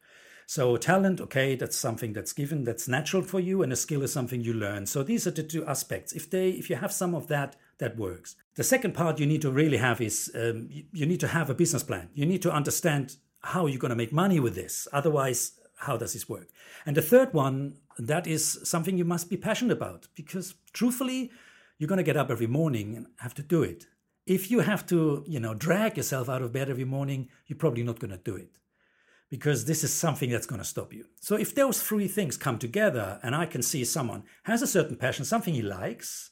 So 0.46 0.76
talent, 0.76 1.20
okay, 1.20 1.56
that's 1.56 1.76
something 1.76 2.12
that's 2.12 2.32
given, 2.32 2.64
that's 2.64 2.86
natural 2.86 3.22
for 3.22 3.40
you, 3.40 3.62
and 3.62 3.72
a 3.72 3.76
skill 3.76 4.02
is 4.02 4.12
something 4.12 4.42
you 4.42 4.52
learn. 4.52 4.86
So 4.86 5.02
these 5.02 5.26
are 5.26 5.30
the 5.30 5.42
two 5.42 5.64
aspects. 5.66 6.12
If 6.12 6.30
they, 6.30 6.50
if 6.50 6.68
you 6.68 6.76
have 6.76 6.92
some 6.92 7.14
of 7.14 7.28
that, 7.28 7.56
that 7.78 7.96
works. 7.96 8.36
The 8.56 8.62
second 8.62 8.92
part 8.94 9.18
you 9.18 9.26
need 9.26 9.42
to 9.42 9.50
really 9.50 9.78
have 9.78 10.00
is 10.00 10.30
um, 10.34 10.68
you, 10.70 10.84
you 10.92 11.06
need 11.06 11.20
to 11.20 11.28
have 11.28 11.48
a 11.48 11.54
business 11.54 11.82
plan. 11.82 12.10
You 12.14 12.26
need 12.26 12.42
to 12.42 12.52
understand 12.52 13.16
how 13.42 13.64
are 13.64 13.68
you're 13.68 13.78
going 13.78 13.90
to 13.90 13.96
make 13.96 14.12
money 14.12 14.40
with 14.40 14.54
this. 14.54 14.86
Otherwise, 14.92 15.52
how 15.76 15.96
does 15.96 16.12
this 16.12 16.28
work? 16.28 16.48
And 16.86 16.96
the 16.96 17.02
third 17.02 17.34
one, 17.34 17.78
that 17.98 18.26
is 18.26 18.60
something 18.64 18.96
you 18.96 19.04
must 19.04 19.28
be 19.28 19.36
passionate 19.36 19.76
about 19.76 20.08
because 20.14 20.54
truthfully, 20.72 21.30
you're 21.78 21.88
going 21.88 21.98
to 21.98 22.04
get 22.04 22.16
up 22.16 22.30
every 22.30 22.46
morning 22.46 22.96
and 22.96 23.06
have 23.18 23.34
to 23.34 23.42
do 23.42 23.62
it. 23.62 23.86
If 24.24 24.50
you 24.50 24.60
have 24.60 24.86
to, 24.86 25.24
you 25.26 25.40
know, 25.40 25.54
drag 25.54 25.96
yourself 25.96 26.28
out 26.28 26.42
of 26.42 26.52
bed 26.52 26.70
every 26.70 26.84
morning, 26.84 27.28
you're 27.46 27.58
probably 27.58 27.82
not 27.82 27.98
going 27.98 28.12
to 28.12 28.18
do 28.18 28.36
it 28.36 28.58
because 29.30 29.64
this 29.64 29.82
is 29.82 29.92
something 29.92 30.30
that's 30.30 30.46
going 30.46 30.60
to 30.60 30.64
stop 30.64 30.92
you. 30.92 31.06
So 31.20 31.36
if 31.36 31.54
those 31.54 31.82
three 31.82 32.06
things 32.06 32.36
come 32.36 32.58
together 32.58 33.18
and 33.22 33.34
I 33.34 33.46
can 33.46 33.62
see 33.62 33.84
someone 33.84 34.24
has 34.44 34.62
a 34.62 34.66
certain 34.66 34.94
passion, 34.94 35.24
something 35.24 35.54
he 35.54 35.62
likes, 35.62 36.30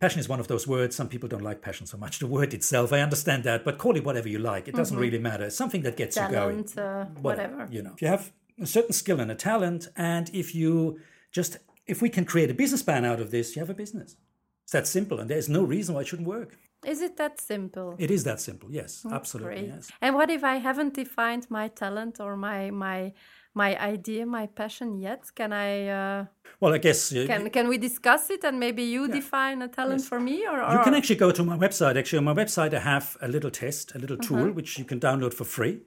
passion 0.00 0.20
is 0.20 0.28
one 0.28 0.40
of 0.40 0.48
those 0.48 0.66
words. 0.66 0.96
Some 0.96 1.08
people 1.08 1.28
don't 1.28 1.42
like 1.42 1.60
passion 1.62 1.86
so 1.86 1.96
much 1.98 2.18
the 2.18 2.26
word 2.26 2.54
itself. 2.54 2.92
I 2.92 3.00
understand 3.00 3.44
that 3.44 3.64
but 3.64 3.78
call 3.78 3.96
it 3.96 4.04
whatever 4.04 4.28
you 4.28 4.38
like. 4.38 4.68
It 4.68 4.74
doesn't 4.74 4.98
really 4.98 5.18
matter. 5.18 5.44
It's 5.44 5.56
something 5.56 5.82
that 5.82 5.96
gets 5.96 6.16
you 6.16 6.28
going. 6.28 6.66
uh, 6.78 7.06
whatever. 7.20 7.68
you 7.70 7.82
know. 7.82 7.92
If 7.94 8.02
you 8.02 8.08
have 8.08 8.32
a 8.60 8.66
certain 8.66 8.92
skill 8.92 9.20
and 9.20 9.30
a 9.30 9.34
talent 9.34 9.88
and 9.96 10.30
if 10.32 10.54
you 10.54 11.00
just 11.32 11.58
if 11.86 12.02
we 12.02 12.10
can 12.10 12.24
create 12.24 12.50
a 12.50 12.54
business 12.54 12.82
plan 12.82 13.04
out 13.04 13.20
of 13.20 13.30
this 13.30 13.54
you 13.54 13.60
have 13.60 13.70
a 13.70 13.74
business. 13.74 14.16
It's 14.64 14.72
that 14.72 14.86
simple 14.86 15.18
and 15.20 15.30
there's 15.30 15.48
no 15.48 15.62
reason 15.62 15.94
why 15.94 16.02
it 16.02 16.08
shouldn't 16.08 16.28
work. 16.28 16.58
Is 16.84 17.00
it 17.00 17.16
that 17.16 17.40
simple? 17.40 17.96
it 17.98 18.10
is 18.10 18.22
that 18.24 18.40
simple 18.40 18.68
yes. 18.70 19.04
Absolutely 19.10 19.62
Great. 19.62 19.68
yes. 19.74 19.90
And 20.00 20.14
what 20.14 20.30
if 20.30 20.44
I 20.44 20.56
haven't 20.56 20.94
defined 20.94 21.46
my 21.50 21.68
talent 21.68 22.20
or 22.20 22.36
my 22.36 22.70
my 22.70 23.12
my 23.54 23.76
idea, 23.78 24.26
my 24.26 24.46
passion 24.46 24.98
yet? 25.00 25.30
Can 25.34 25.52
I? 25.52 25.88
Uh, 25.88 26.24
well 26.60 26.74
i 26.74 26.78
guess 26.78 27.12
uh, 27.12 27.24
can 27.26 27.50
can 27.50 27.68
we 27.68 27.78
discuss 27.78 28.30
it 28.30 28.42
and 28.44 28.58
maybe 28.58 28.82
you 28.82 29.06
define 29.08 29.62
a 29.62 29.68
talent 29.68 30.02
for 30.04 30.18
me 30.18 30.46
or, 30.46 30.60
or 30.62 30.72
You 30.72 30.78
can 30.84 30.94
actually 30.94 31.16
go 31.16 31.30
to 31.30 31.42
my 31.44 31.56
website. 31.56 31.96
Actually, 31.96 32.18
on 32.18 32.24
my 32.24 32.34
website, 32.34 32.74
I 32.74 32.80
have 32.80 33.16
a 33.20 33.28
little 33.28 33.50
test, 33.50 33.94
a 33.94 33.98
little 33.98 34.16
Uh-huh. 34.18 34.28
tool 34.28 34.52
which 34.52 34.78
you 34.78 34.84
can 34.84 34.98
download 35.00 35.34
for 35.34 35.44
free, 35.44 35.80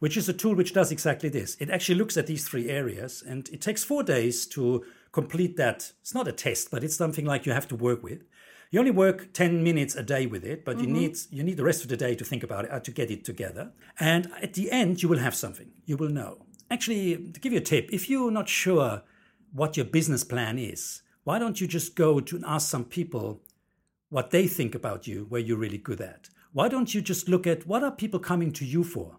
which 0.00 0.16
is 0.16 0.28
a 0.28 0.32
tool 0.32 0.54
which 0.54 0.72
does 0.72 0.90
exactly 0.92 1.28
this. 1.28 1.56
It 1.60 1.70
actually 1.70 1.98
looks 1.98 2.16
at 2.16 2.26
these 2.26 2.48
three 2.48 2.68
areas, 2.70 3.22
and 3.30 3.48
it 3.50 3.60
takes 3.60 3.84
four 3.84 4.02
days 4.02 4.46
to 4.48 4.84
complete 5.12 5.56
that. 5.56 5.92
It's 6.00 6.14
not 6.14 6.28
a 6.28 6.32
test, 6.32 6.70
but 6.70 6.82
it's 6.84 6.96
something 6.96 7.24
like 7.24 7.46
you 7.46 7.52
have 7.54 7.68
to 7.68 7.76
work 7.76 8.02
with. 8.02 8.20
You 8.70 8.80
only 8.80 8.90
work 8.92 9.32
ten 9.32 9.62
minutes 9.62 9.94
a 9.96 10.02
day 10.02 10.26
with 10.26 10.44
it, 10.44 10.64
but 10.64 10.80
you 10.80 10.88
Mm-hmm. 10.88 10.92
need 11.00 11.16
you 11.30 11.42
need 11.44 11.56
the 11.56 11.64
rest 11.64 11.82
of 11.82 11.88
the 11.88 11.96
day 11.96 12.14
to 12.16 12.24
think 12.24 12.42
about 12.42 12.64
it, 12.64 12.70
uh, 12.72 12.80
to 12.80 12.90
get 12.90 13.10
it 13.10 13.24
together. 13.24 13.72
And 14.00 14.22
at 14.42 14.54
the 14.54 14.70
end, 14.72 15.02
you 15.02 15.08
will 15.08 15.20
have 15.20 15.34
something. 15.34 15.70
You 15.84 15.96
will 15.96 16.10
know. 16.10 16.45
Actually, 16.70 17.16
to 17.32 17.40
give 17.40 17.52
you 17.52 17.58
a 17.58 17.62
tip, 17.62 17.88
if 17.92 18.10
you're 18.10 18.30
not 18.30 18.48
sure 18.48 19.02
what 19.52 19.76
your 19.76 19.86
business 19.86 20.24
plan 20.24 20.58
is, 20.58 21.02
why 21.24 21.38
don't 21.38 21.60
you 21.60 21.66
just 21.66 21.96
go 21.96 22.20
to 22.20 22.42
ask 22.46 22.68
some 22.68 22.84
people 22.84 23.40
what 24.08 24.30
they 24.30 24.46
think 24.46 24.74
about 24.74 25.06
you, 25.06 25.26
where 25.28 25.40
you're 25.40 25.58
really 25.58 25.78
good 25.78 26.00
at. 26.00 26.28
Why 26.52 26.68
don't 26.68 26.94
you 26.94 27.00
just 27.00 27.28
look 27.28 27.46
at 27.46 27.66
what 27.66 27.82
are 27.82 27.90
people 27.90 28.20
coming 28.20 28.52
to 28.52 28.64
you 28.64 28.84
for? 28.84 29.18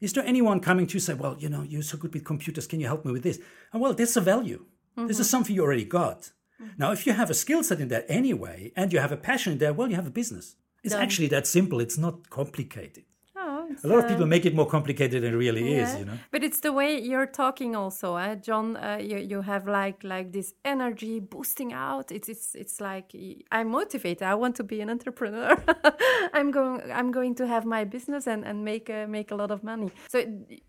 Is 0.00 0.12
there 0.12 0.24
anyone 0.26 0.60
coming 0.60 0.86
to 0.88 0.94
you 0.94 1.00
say, 1.00 1.14
well, 1.14 1.36
you 1.38 1.48
know, 1.48 1.62
you're 1.62 1.82
so 1.82 1.96
good 1.96 2.12
with 2.12 2.24
computers, 2.24 2.66
can 2.66 2.80
you 2.80 2.86
help 2.86 3.04
me 3.04 3.12
with 3.12 3.22
this? 3.22 3.38
And 3.72 3.80
well, 3.80 3.94
this 3.94 4.10
is 4.10 4.16
a 4.16 4.20
value. 4.20 4.64
This 4.96 5.18
is 5.18 5.26
mm-hmm. 5.26 5.30
something 5.30 5.54
you 5.54 5.62
already 5.62 5.84
got. 5.84 6.30
Mm-hmm. 6.60 6.66
Now, 6.78 6.92
if 6.92 7.06
you 7.06 7.12
have 7.12 7.30
a 7.30 7.34
skill 7.34 7.62
set 7.62 7.80
in 7.80 7.88
that 7.88 8.06
anyway, 8.08 8.72
and 8.76 8.92
you 8.92 8.98
have 8.98 9.12
a 9.12 9.16
passion 9.16 9.52
in 9.52 9.58
there, 9.58 9.72
well, 9.72 9.88
you 9.88 9.96
have 9.96 10.06
a 10.06 10.10
business. 10.10 10.56
It's 10.82 10.94
Done. 10.94 11.02
actually 11.02 11.28
that 11.28 11.46
simple. 11.46 11.80
It's 11.80 11.98
not 11.98 12.28
complicated. 12.30 13.04
A 13.84 13.88
lot 13.88 13.98
of 13.98 14.08
people 14.08 14.26
make 14.26 14.46
it 14.46 14.54
more 14.54 14.66
complicated 14.66 15.22
than 15.22 15.34
it 15.34 15.36
really 15.36 15.74
is, 15.74 15.98
you 15.98 16.04
know. 16.04 16.18
But 16.30 16.42
it's 16.42 16.60
the 16.60 16.72
way 16.72 17.00
you're 17.00 17.26
talking 17.26 17.76
also, 17.76 18.16
eh? 18.16 18.36
John. 18.36 18.76
Uh, 18.76 18.98
you 19.00 19.18
you 19.18 19.42
have 19.42 19.66
like 19.66 20.02
like 20.04 20.32
this 20.32 20.54
energy 20.64 21.20
boosting 21.20 21.72
out. 21.72 22.12
It's 22.12 22.28
it's 22.28 22.54
it's 22.54 22.80
like 22.80 23.12
I'm 23.50 23.68
motivated. 23.70 24.22
I 24.22 24.34
want 24.34 24.56
to 24.56 24.64
be 24.64 24.80
an 24.80 24.90
entrepreneur. 24.90 25.56
I'm 26.32 26.50
going 26.50 26.80
I'm 26.92 27.10
going 27.12 27.34
to 27.36 27.46
have 27.46 27.64
my 27.64 27.84
business 27.84 28.26
and 28.26 28.44
and 28.44 28.64
make 28.64 28.90
uh, 28.90 29.06
make 29.06 29.30
a 29.30 29.36
lot 29.36 29.50
of 29.50 29.62
money. 29.62 29.90
So 30.08 30.18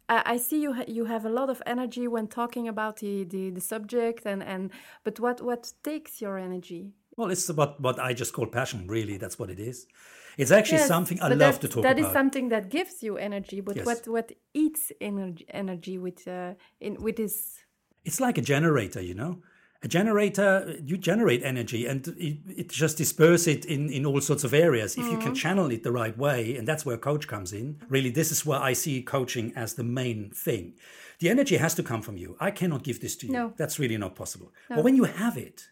I, 0.09 0.21
I 0.33 0.37
see 0.37 0.61
you 0.61 0.73
ha- 0.73 0.87
you 0.87 1.05
have 1.05 1.25
a 1.25 1.29
lot 1.29 1.49
of 1.49 1.61
energy 1.65 2.07
when 2.07 2.27
talking 2.27 2.67
about 2.67 2.97
the, 2.97 3.23
the 3.23 3.49
the 3.51 3.61
subject 3.61 4.25
and 4.25 4.43
and 4.43 4.71
but 5.03 5.19
what 5.19 5.41
what 5.41 5.73
takes 5.83 6.21
your 6.21 6.37
energy? 6.37 6.93
Well, 7.15 7.29
it's 7.29 7.47
what, 7.49 7.79
what 7.79 7.99
I 7.99 8.13
just 8.13 8.33
call 8.33 8.47
passion, 8.47 8.87
really. 8.87 9.17
That's 9.17 9.37
what 9.37 9.49
it 9.49 9.59
is. 9.59 9.87
It's 10.37 10.51
actually 10.51 10.79
Yes, 10.79 10.87
something 10.87 11.19
I 11.21 11.27
love 11.29 11.59
to 11.59 11.67
talk 11.67 11.83
That 11.83 11.99
about. 11.99 12.07
is 12.07 12.13
something 12.13 12.49
that 12.49 12.69
gives 12.69 13.03
you 13.03 13.17
energy. 13.17 13.61
But 13.61 13.75
Yes. 13.77 13.85
what 13.85 14.07
what 14.07 14.31
eats 14.53 14.91
energy 14.99 15.45
energy 15.49 15.97
with 15.97 16.27
uh, 16.27 16.53
in 16.79 16.95
with 17.03 17.15
this 17.15 17.63
it's 18.05 18.19
like 18.19 18.37
a 18.37 18.41
generator, 18.41 19.01
you 19.01 19.13
know. 19.13 19.41
A 19.81 19.87
generator, 19.87 20.77
you 20.85 20.97
generate 20.97 21.43
energy 21.43 21.85
and 21.87 22.07
it, 22.17 22.37
it 22.61 22.69
just 22.69 22.97
disperse 22.97 23.47
it 23.47 23.65
in, 23.65 23.89
in 23.89 24.05
all 24.05 24.21
sorts 24.21 24.45
of 24.45 24.53
areas. 24.53 24.95
If 24.97 25.11
you 25.11 25.17
can 25.17 25.35
channel 25.35 25.69
it 25.71 25.83
the 25.83 25.91
right 25.91 26.17
way, 26.17 26.55
and 26.55 26.65
that's 26.65 26.85
where 26.85 26.97
coach 26.97 27.27
comes 27.27 27.51
in. 27.51 27.81
Really, 27.89 28.09
this 28.09 28.31
is 28.31 28.45
where 28.45 28.61
I 28.61 28.73
see 28.73 29.01
coaching 29.01 29.51
as 29.57 29.73
the 29.73 29.83
main 29.83 30.31
thing. 30.45 30.75
The 31.19 31.29
energy 31.29 31.57
has 31.57 31.75
to 31.75 31.83
come 31.83 32.01
from 32.01 32.15
you. 32.15 32.37
I 32.39 32.51
cannot 32.51 32.83
give 32.83 33.01
this 33.01 33.17
to 33.17 33.27
you. 33.27 33.33
No. 33.33 33.53
That's 33.57 33.77
really 33.77 33.97
not 33.97 34.15
possible. 34.15 34.53
But 34.69 34.85
when 34.85 34.95
you 34.95 35.03
have 35.03 35.37
it, 35.37 35.67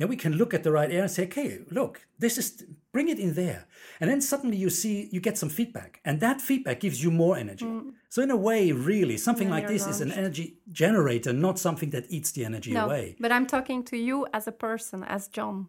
then 0.00 0.08
we 0.08 0.16
can 0.16 0.32
look 0.32 0.54
at 0.54 0.62
the 0.62 0.72
right 0.72 0.88
area 0.88 1.02
and 1.02 1.10
say, 1.10 1.24
okay, 1.24 1.58
look, 1.70 2.00
this 2.18 2.38
is 2.38 2.64
bring 2.90 3.08
it 3.08 3.18
in 3.18 3.34
there. 3.34 3.66
And 4.00 4.08
then 4.08 4.22
suddenly 4.22 4.56
you 4.56 4.70
see 4.70 5.10
you 5.12 5.20
get 5.20 5.36
some 5.36 5.50
feedback. 5.50 6.00
And 6.06 6.20
that 6.20 6.40
feedback 6.40 6.80
gives 6.80 7.04
you 7.04 7.10
more 7.10 7.36
energy. 7.36 7.66
Mm. 7.66 7.92
So 8.08 8.22
in 8.22 8.30
a 8.30 8.36
way, 8.36 8.72
really, 8.72 9.18
something 9.18 9.50
Then 9.50 9.58
like 9.58 9.68
this 9.68 9.86
is 9.86 10.00
an 10.00 10.10
energy 10.10 10.56
generator, 10.72 11.34
not 11.34 11.58
something 11.58 11.90
that 11.90 12.06
eats 12.08 12.32
the 12.32 12.46
energy 12.46 12.72
No, 12.72 12.86
away. 12.86 13.16
but 13.20 13.30
I'm 13.30 13.46
talking 13.46 13.84
to 13.84 13.96
you 13.98 14.26
as 14.32 14.48
a 14.48 14.52
person, 14.52 15.04
as 15.04 15.28
John. 15.28 15.68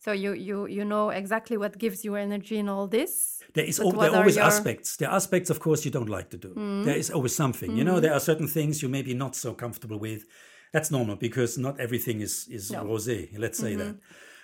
So 0.00 0.12
you 0.12 0.32
you 0.32 0.66
you 0.66 0.84
know 0.84 1.10
exactly 1.10 1.58
what 1.58 1.76
gives 1.76 2.04
you 2.04 2.14
energy 2.14 2.56
in 2.56 2.68
all 2.70 2.86
this. 2.88 3.42
There 3.52 3.66
is 3.66 3.80
al- 3.80 3.92
there 3.92 4.10
are 4.12 4.16
always 4.16 4.36
your- 4.36 4.46
aspects. 4.46 4.96
There 4.96 5.10
are 5.10 5.16
aspects, 5.16 5.50
of 5.50 5.58
course, 5.58 5.84
you 5.84 5.90
don't 5.90 6.08
like 6.08 6.30
to 6.30 6.38
do. 6.38 6.54
Mm. 6.54 6.84
There 6.84 6.96
is 6.96 7.10
always 7.10 7.34
something. 7.34 7.76
You 7.76 7.84
know, 7.84 7.98
mm. 7.98 8.02
there 8.02 8.14
are 8.14 8.20
certain 8.20 8.48
things 8.48 8.80
you 8.80 8.88
may 8.88 9.02
be 9.02 9.12
not 9.12 9.36
so 9.36 9.52
comfortable 9.52 9.98
with. 9.98 10.24
That's 10.72 10.90
normal 10.90 11.16
because 11.16 11.58
not 11.58 11.80
everything 11.80 12.20
is 12.20 12.46
is 12.48 12.70
No. 12.70 12.84
rosé. 12.84 13.30
Let's 13.38 13.58
say 13.58 13.72
mm-hmm. 13.72 13.78
that. 13.78 13.96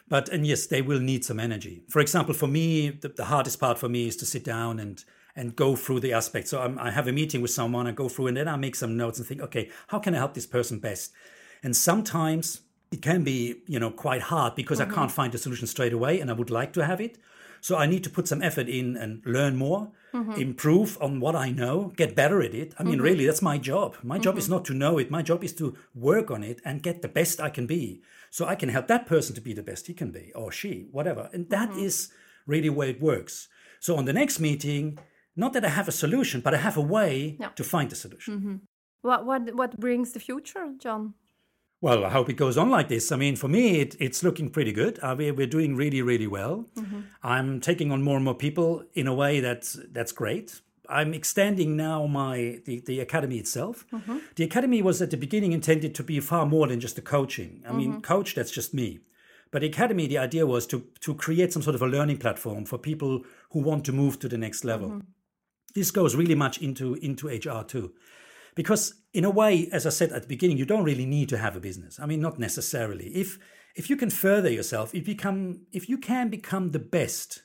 But 0.09 0.29
and 0.29 0.47
yes, 0.47 0.67
they 0.67 0.83
will 0.83 1.01
need 1.01 1.25
some 1.25 1.41
energy. 1.41 1.83
For 1.89 2.01
example, 2.01 2.35
for 2.35 2.47
me, 2.47 2.91
the, 2.91 3.09
the 3.09 3.25
hardest 3.25 3.59
part 3.59 3.79
for 3.79 3.89
me 3.89 4.07
is 4.07 4.17
to 4.17 4.27
sit 4.27 4.45
down 4.45 4.79
and 4.79 5.05
and 5.37 5.57
go 5.57 5.77
through 5.77 6.01
the 6.01 6.13
aspects. 6.13 6.51
So 6.51 6.61
I'm, 6.61 6.79
I 6.79 6.91
have 6.91 7.09
a 7.09 7.13
meeting 7.13 7.43
with 7.43 7.51
someone, 7.51 7.87
I 7.87 7.93
go 7.93 8.09
through, 8.09 8.29
and 8.29 8.37
then 8.37 8.49
I 8.49 8.57
make 8.57 8.77
some 8.77 8.97
notes 8.97 9.19
and 9.19 9.27
think, 9.27 9.41
okay, 9.41 9.71
how 9.89 9.99
can 9.99 10.15
I 10.15 10.19
help 10.19 10.35
this 10.35 10.47
person 10.47 10.79
best? 10.79 11.13
And 11.63 11.75
sometimes 11.77 12.61
it 12.93 13.03
can 13.03 13.25
be, 13.25 13.63
you 13.67 13.81
know, 13.81 13.91
quite 13.91 14.23
hard 14.23 14.55
because 14.55 14.81
I 14.81 14.85
mm-hmm. 14.85 14.95
can't 14.95 15.11
find 15.11 15.35
a 15.35 15.39
solution 15.39 15.67
straight 15.67 15.93
away, 15.93 16.21
and 16.21 16.31
I 16.31 16.35
would 16.35 16.51
like 16.51 16.73
to 16.75 16.85
have 16.85 17.01
it. 17.01 17.19
So 17.65 17.79
I 17.79 17.87
need 17.87 18.05
to 18.05 18.11
put 18.11 18.29
some 18.29 18.43
effort 18.43 18.69
in 18.69 18.95
and 18.95 19.23
learn 19.25 19.57
more, 19.57 19.91
mm-hmm. 20.13 20.33
improve 20.33 20.99
on 21.01 21.19
what 21.19 21.35
I 21.35 21.49
know, 21.51 21.95
get 21.97 22.15
better 22.15 22.43
at 22.43 22.55
it. 22.55 22.75
I 22.79 22.83
mean, 22.83 22.97
mm-hmm. 22.97 23.05
really, 23.05 23.25
that's 23.25 23.41
my 23.41 23.57
job. 23.57 23.97
My 24.03 24.19
job 24.19 24.37
is 24.37 24.45
mm-hmm. 24.45 24.53
not 24.57 24.67
to 24.67 24.75
know 24.75 24.99
it. 24.99 25.11
My 25.11 25.23
job 25.23 25.43
is 25.43 25.55
to 25.55 25.75
work 25.95 26.31
on 26.31 26.45
it 26.45 26.61
and 26.63 26.83
get 26.83 27.01
the 27.01 27.09
best 27.09 27.41
I 27.41 27.49
can 27.49 27.67
be. 27.67 28.03
So 28.29 28.45
I 28.45 28.55
can 28.55 28.69
help 28.69 28.87
that 28.89 29.07
person 29.07 29.35
to 29.35 29.41
be 29.41 29.55
the 29.55 29.63
best 29.63 29.87
he 29.87 29.95
can 29.95 30.11
be, 30.11 30.31
or 30.35 30.53
she, 30.53 30.89
whatever. 30.93 31.31
And 31.33 31.49
that 31.49 31.71
is 31.75 32.13
really 32.47 32.69
where 32.69 32.91
it 32.91 33.01
works. 33.01 33.49
So 33.81 33.97
on 33.97 34.05
the 34.05 34.13
next 34.13 34.41
meeting, 34.41 34.99
not 35.35 35.55
that 35.55 35.65
I 35.65 35.71
have 35.71 35.89
a 35.89 35.99
solution, 36.05 36.43
but 36.43 36.53
I 36.53 36.59
have 36.59 36.77
a 36.77 36.87
way 36.97 37.39
Yeah. 37.41 37.49
to 37.57 37.65
find 37.65 37.89
the 37.89 37.97
solution. 37.97 38.35
What 39.01 39.25
what 39.25 39.43
what 39.61 39.81
brings 39.81 40.13
the 40.13 40.21
future, 40.21 40.67
John? 40.85 41.15
Well, 41.85 42.07
I 42.07 42.09
hope 42.09 42.31
it 42.31 42.39
goes 42.39 42.57
on 42.57 42.71
like 42.71 42.89
this. 42.89 43.13
I 43.13 43.17
mean, 43.17 43.37
for 43.37 43.47
me, 43.47 43.81
it, 43.81 43.95
it's 44.01 44.23
looking 44.23 44.49
pretty 44.49 44.73
good. 44.73 44.99
Uh, 45.03 45.15
we're, 45.19 45.35
we're 45.35 45.47
doing 45.47 45.77
really, 45.77 46.01
really 46.01 46.27
well. 46.27 46.65
Mm-hmm. 46.77 47.01
I'm 47.23 47.61
taking 47.61 47.93
on 47.93 48.03
more 48.03 48.17
and 48.17 48.25
more 48.25 48.35
people 48.35 48.85
in 48.95 49.07
a 49.07 49.13
way 49.13 49.41
that's 49.41 49.79
that's 49.93 50.11
great. 50.11 50.63
I'm 50.89 51.13
extending 51.13 51.77
now 51.77 52.07
my 52.07 52.61
the, 52.65 52.81
the 52.87 53.01
academy 53.01 53.37
itself. 53.37 53.85
Mm-hmm. 53.93 54.17
The 54.37 54.45
academy 54.45 54.81
was 54.81 55.03
at 55.03 55.11
the 55.11 55.19
beginning 55.19 55.53
intended 55.53 55.95
to 55.97 56.03
be 56.03 56.21
far 56.21 56.47
more 56.47 56.69
than 56.69 56.81
just 56.81 56.97
a 56.97 57.03
coaching. 57.03 57.63
I 57.69 57.73
mean, 57.73 57.91
mm-hmm. 57.91 58.01
coach 58.01 58.35
that's 58.35 58.51
just 58.51 58.73
me. 58.73 59.01
But 59.51 59.61
the 59.61 59.69
academy, 59.69 60.07
the 60.07 60.17
idea 60.17 60.47
was 60.47 60.67
to 60.69 60.87
to 61.01 61.15
create 61.15 61.53
some 61.53 61.61
sort 61.61 61.75
of 61.75 61.83
a 61.83 61.87
learning 61.87 62.17
platform 62.17 62.65
for 62.65 62.79
people 62.79 63.25
who 63.51 63.61
want 63.61 63.85
to 63.85 63.93
move 63.93 64.19
to 64.21 64.29
the 64.29 64.39
next 64.39 64.65
level. 64.65 65.03
This 65.75 65.91
goes 65.91 66.17
really 66.17 66.35
much 66.35 66.63
into 66.63 66.95
into 66.95 67.29
HR 67.29 67.63
too 67.63 67.93
because 68.55 68.95
in 69.13 69.25
a 69.25 69.31
way 69.31 69.69
as 69.73 69.87
i 69.87 69.91
said 69.91 70.13
at 70.13 70.23
the 70.23 70.29
beginning 70.29 70.57
you 70.57 70.65
don't 70.65 70.85
really 70.85 71.07
need 71.07 71.29
to 71.29 71.39
have 71.39 71.57
a 71.57 71.61
business. 71.61 71.99
I 72.01 72.07
mean 72.07 72.21
not 72.21 72.39
necessarily. 72.39 73.09
If 73.09 73.39
if 73.77 73.91
you 73.91 73.97
can 73.97 74.11
further 74.11 74.51
yourself 74.51 74.95
if 74.95 75.09
you 75.09 75.15
become 75.15 75.67
if 75.73 75.89
you 75.89 75.99
can 75.99 76.29
become 76.29 76.71
the 76.71 76.79
best 76.79 77.43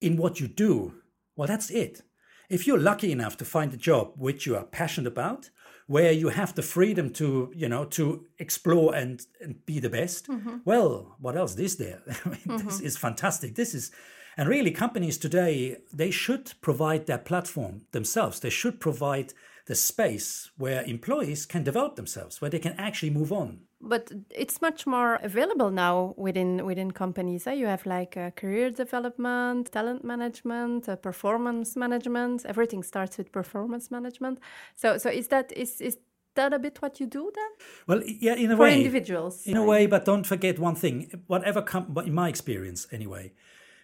in 0.00 0.16
what 0.16 0.40
you 0.40 0.48
do 0.48 0.94
well 1.36 1.48
that's 1.48 1.70
it. 1.70 2.02
If 2.48 2.66
you're 2.66 2.78
lucky 2.78 3.12
enough 3.12 3.36
to 3.38 3.44
find 3.44 3.72
a 3.72 3.76
job 3.76 4.12
which 4.16 4.46
you 4.46 4.56
are 4.56 4.64
passionate 4.64 5.08
about 5.08 5.50
where 5.86 6.12
you 6.12 6.28
have 6.28 6.54
the 6.54 6.62
freedom 6.62 7.10
to 7.14 7.52
you 7.54 7.68
know 7.68 7.84
to 7.84 8.26
explore 8.38 8.94
and, 8.94 9.26
and 9.40 9.64
be 9.66 9.80
the 9.80 9.90
best 9.90 10.28
mm-hmm. 10.28 10.58
well 10.64 11.16
what 11.20 11.36
else 11.36 11.56
is 11.56 11.76
there? 11.76 12.02
I 12.24 12.28
mean, 12.28 12.40
this 12.46 12.76
mm-hmm. 12.76 12.86
is 12.86 12.96
fantastic. 12.96 13.54
This 13.54 13.74
is 13.74 13.90
and 14.38 14.48
really 14.48 14.70
companies 14.70 15.18
today 15.18 15.78
they 15.92 16.12
should 16.12 16.52
provide 16.60 17.06
their 17.06 17.18
platform 17.18 17.82
themselves. 17.90 18.38
They 18.38 18.50
should 18.50 18.78
provide 18.78 19.34
the 19.68 19.74
space 19.74 20.50
where 20.56 20.82
employees 20.84 21.46
can 21.46 21.62
develop 21.62 21.94
themselves 21.96 22.40
where 22.40 22.50
they 22.50 22.58
can 22.58 22.74
actually 22.78 23.10
move 23.10 23.30
on 23.32 23.60
But 23.80 24.10
it's 24.30 24.60
much 24.60 24.86
more 24.86 25.20
available 25.22 25.70
now 25.70 26.14
within 26.16 26.66
within 26.66 26.90
companies. 26.90 27.46
Eh? 27.46 27.54
You 27.54 27.68
have 27.68 27.86
like 27.86 28.16
uh, 28.16 28.30
career 28.40 28.70
development, 28.70 29.70
talent 29.70 30.02
management, 30.02 30.88
uh, 30.88 30.96
performance 30.96 31.76
management. 31.76 32.44
Everything 32.44 32.82
starts 32.82 33.18
with 33.18 33.30
performance 33.30 33.90
management. 33.96 34.40
So 34.74 34.98
so 34.98 35.08
is 35.10 35.28
that 35.28 35.52
is 35.52 35.80
is 35.80 35.98
that 36.34 36.52
a 36.52 36.58
bit 36.58 36.78
what 36.82 37.00
you 37.00 37.06
do 37.06 37.30
then 37.34 37.50
well 37.86 38.02
yeah 38.04 38.34
in 38.44 38.50
a 38.50 38.56
for 38.56 38.62
way 38.62 38.70
For 38.70 38.78
individuals? 38.78 39.46
in 39.46 39.56
a 39.56 39.64
way 39.64 39.86
but 39.86 40.04
don't 40.04 40.26
forget 40.26 40.58
one 40.58 40.74
thing 40.74 41.22
whatever 41.26 41.62
come 41.62 41.96
in 42.06 42.14
my 42.14 42.28
experience 42.28 42.86
anyway 42.92 43.32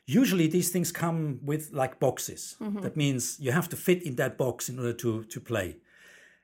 usually 0.07 0.47
these 0.47 0.71
things 0.71 0.93
come 0.93 1.41
with 1.43 1.71
like 1.73 1.99
boxes. 1.99 2.57
Mm-hmm. 2.61 2.81
That 2.81 2.97
means 2.97 3.39
you 3.41 3.53
have 3.53 3.69
to 3.71 3.77
fit 3.77 4.03
in 4.03 4.17
that 4.17 4.37
box 4.37 4.69
in 4.69 4.79
order 4.79 4.93
to 4.95 5.25
to 5.25 5.41
play. 5.41 5.77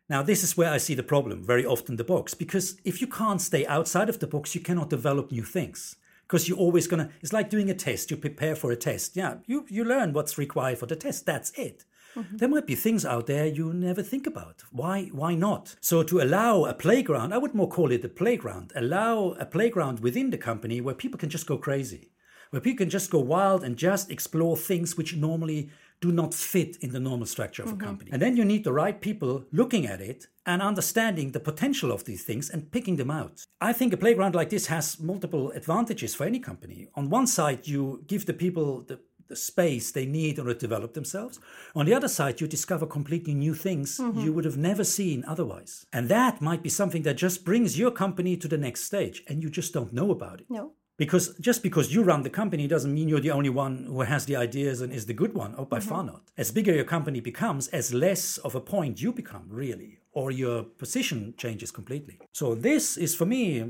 Now 0.09 0.23
this 0.23 0.43
is 0.43 0.57
where 0.57 0.73
i 0.73 0.79
see 0.79 0.95
the 0.95 1.05
problem 1.05 1.45
very 1.45 1.65
often 1.65 1.97
the 1.97 2.05
box 2.05 2.35
because 2.35 2.77
if 2.85 3.01
you 3.01 3.07
can't 3.07 3.41
stay 3.41 3.65
outside 3.67 4.09
of 4.09 4.19
the 4.19 4.27
box 4.27 4.55
you 4.55 4.61
cannot 4.61 4.91
develop 4.91 5.31
new 5.31 5.45
things. 5.45 5.97
Because 6.27 6.49
you're 6.49 6.59
always 6.59 6.87
gonna 6.87 7.11
it's 7.21 7.33
like 7.33 7.51
doing 7.51 7.71
a 7.71 7.75
test. 7.75 8.11
You 8.11 8.17
prepare 8.17 8.57
for 8.57 8.73
a 8.73 8.77
test. 8.77 9.17
Yeah 9.17 9.35
you 9.47 9.67
you 9.69 9.85
learn 9.85 10.13
what's 10.13 10.39
required 10.39 10.79
for 10.79 10.87
the 10.87 10.97
test. 10.97 11.27
That's 11.27 11.53
it. 11.53 11.85
Mm-hmm. 12.17 12.39
There 12.39 12.49
might 12.49 12.67
be 12.67 12.75
things 12.75 13.05
out 13.05 13.27
there 13.27 13.47
you 13.47 13.73
never 13.73 14.03
think 14.03 14.27
about. 14.27 14.65
Why 14.73 15.11
why 15.13 15.35
not? 15.35 15.77
So 15.81 16.03
to 16.03 16.21
allow 16.21 16.65
a 16.65 16.75
playground, 16.75 17.33
I 17.33 17.39
would 17.39 17.55
more 17.55 17.69
call 17.69 17.93
it 17.93 18.05
a 18.05 18.09
playground. 18.09 18.73
Allow 18.75 19.37
a 19.39 19.45
playground 19.45 20.01
within 20.01 20.31
the 20.31 20.39
company 20.39 20.81
where 20.81 20.95
people 20.95 21.19
can 21.21 21.31
just 21.31 21.47
go 21.47 21.57
crazy. 21.57 22.11
Where 22.51 22.61
people 22.61 22.85
can 22.85 22.91
just 22.91 23.11
go 23.11 23.21
wild 23.21 23.65
and 23.65 23.77
just 23.77 24.11
explore 24.11 24.57
things 24.57 24.97
which 24.97 25.17
normally 25.17 25.71
do 26.01 26.11
not 26.11 26.33
fit 26.33 26.77
in 26.81 26.93
the 26.93 27.01
normal 27.01 27.27
structure 27.27 27.63
of 27.63 27.69
a 27.69 27.73
mm-hmm. 27.73 27.87
company. 27.87 28.11
And 28.13 28.23
then 28.23 28.37
you 28.37 28.45
need 28.45 28.65
the 28.65 28.73
right 28.73 29.01
people 29.01 29.45
looking 29.53 29.87
at 29.87 30.01
it 30.01 30.27
and 30.47 30.63
understanding 30.63 31.33
the 31.33 31.41
potential 31.41 31.93
of 31.93 32.05
these 32.05 32.25
things 32.25 32.49
and 32.49 32.73
picking 32.73 32.97
them 32.97 33.11
out. 33.11 33.45
I 33.61 33.73
think 33.75 33.93
a 33.93 33.99
playground 33.99 34.35
like 34.35 34.49
this 34.49 34.67
has 34.67 34.99
multiple 34.99 35.51
advantages 35.51 36.15
for 36.15 36.25
any 36.25 36.39
company. 36.41 36.89
On 36.95 37.11
one 37.11 37.27
side, 37.27 37.69
you 37.69 38.03
give 38.07 38.27
the 38.27 38.33
people 38.33 38.81
the 38.81 38.99
the 39.31 39.37
space 39.37 39.93
they 39.93 40.05
need 40.05 40.39
in 40.39 40.41
order 40.41 40.55
to 40.55 40.61
develop 40.61 40.93
themselves. 40.93 41.39
On 41.77 41.87
the 41.87 41.95
other 41.95 42.09
side, 42.09 42.41
you 42.41 42.49
discover 42.49 42.85
completely 42.85 43.33
new 43.33 43.55
things 43.55 43.97
mm-hmm. 43.97 44.21
you 44.21 44.33
would 44.33 44.45
have 44.45 44.59
never 44.59 44.83
seen 44.83 45.25
otherwise. 45.25 45.87
And 45.93 46.09
that 46.09 46.43
might 46.43 46.65
be 46.65 46.69
something 46.69 47.05
that 47.05 47.15
just 47.15 47.45
brings 47.45 47.79
your 47.79 47.93
company 47.93 48.37
to 48.37 48.49
the 48.49 48.59
next 48.59 48.83
stage 48.83 49.23
and 49.29 49.41
you 49.41 49.49
just 49.49 49.73
don't 49.73 49.93
know 49.93 50.11
about 50.11 50.41
it. 50.41 50.47
No. 50.51 50.73
Because 51.01 51.35
just 51.41 51.63
because 51.63 51.95
you 51.95 52.03
run 52.03 52.25
the 52.25 52.37
company 52.43 52.69
doesn't 52.69 52.93
mean 52.93 53.09
you're 53.09 53.27
the 53.27 53.31
only 53.31 53.49
one 53.49 53.87
who 53.89 54.03
has 54.03 54.27
the 54.27 54.37
ideas 54.37 54.83
and 54.83 54.93
is 54.93 55.07
the 55.07 55.15
good 55.15 55.33
one. 55.33 55.55
Oh, 55.57 55.65
by 55.65 55.79
mm-hmm. 55.79 55.89
far 55.89 56.05
not. 56.05 56.25
As 56.37 56.53
bigger 56.53 56.75
your 56.75 56.85
company 56.85 57.21
becomes, 57.21 57.69
as 57.69 57.95
less 57.95 58.37
of 58.37 58.55
a 58.55 58.61
point 58.61 59.01
you 59.01 59.11
become, 59.11 59.47
really, 59.49 60.01
or 60.13 60.31
your 60.31 60.63
position 60.63 61.33
changes 61.39 61.71
completely. 61.71 62.19
So, 62.33 62.55
this 62.55 62.99
is 62.99 63.15
for 63.15 63.25
me 63.25 63.65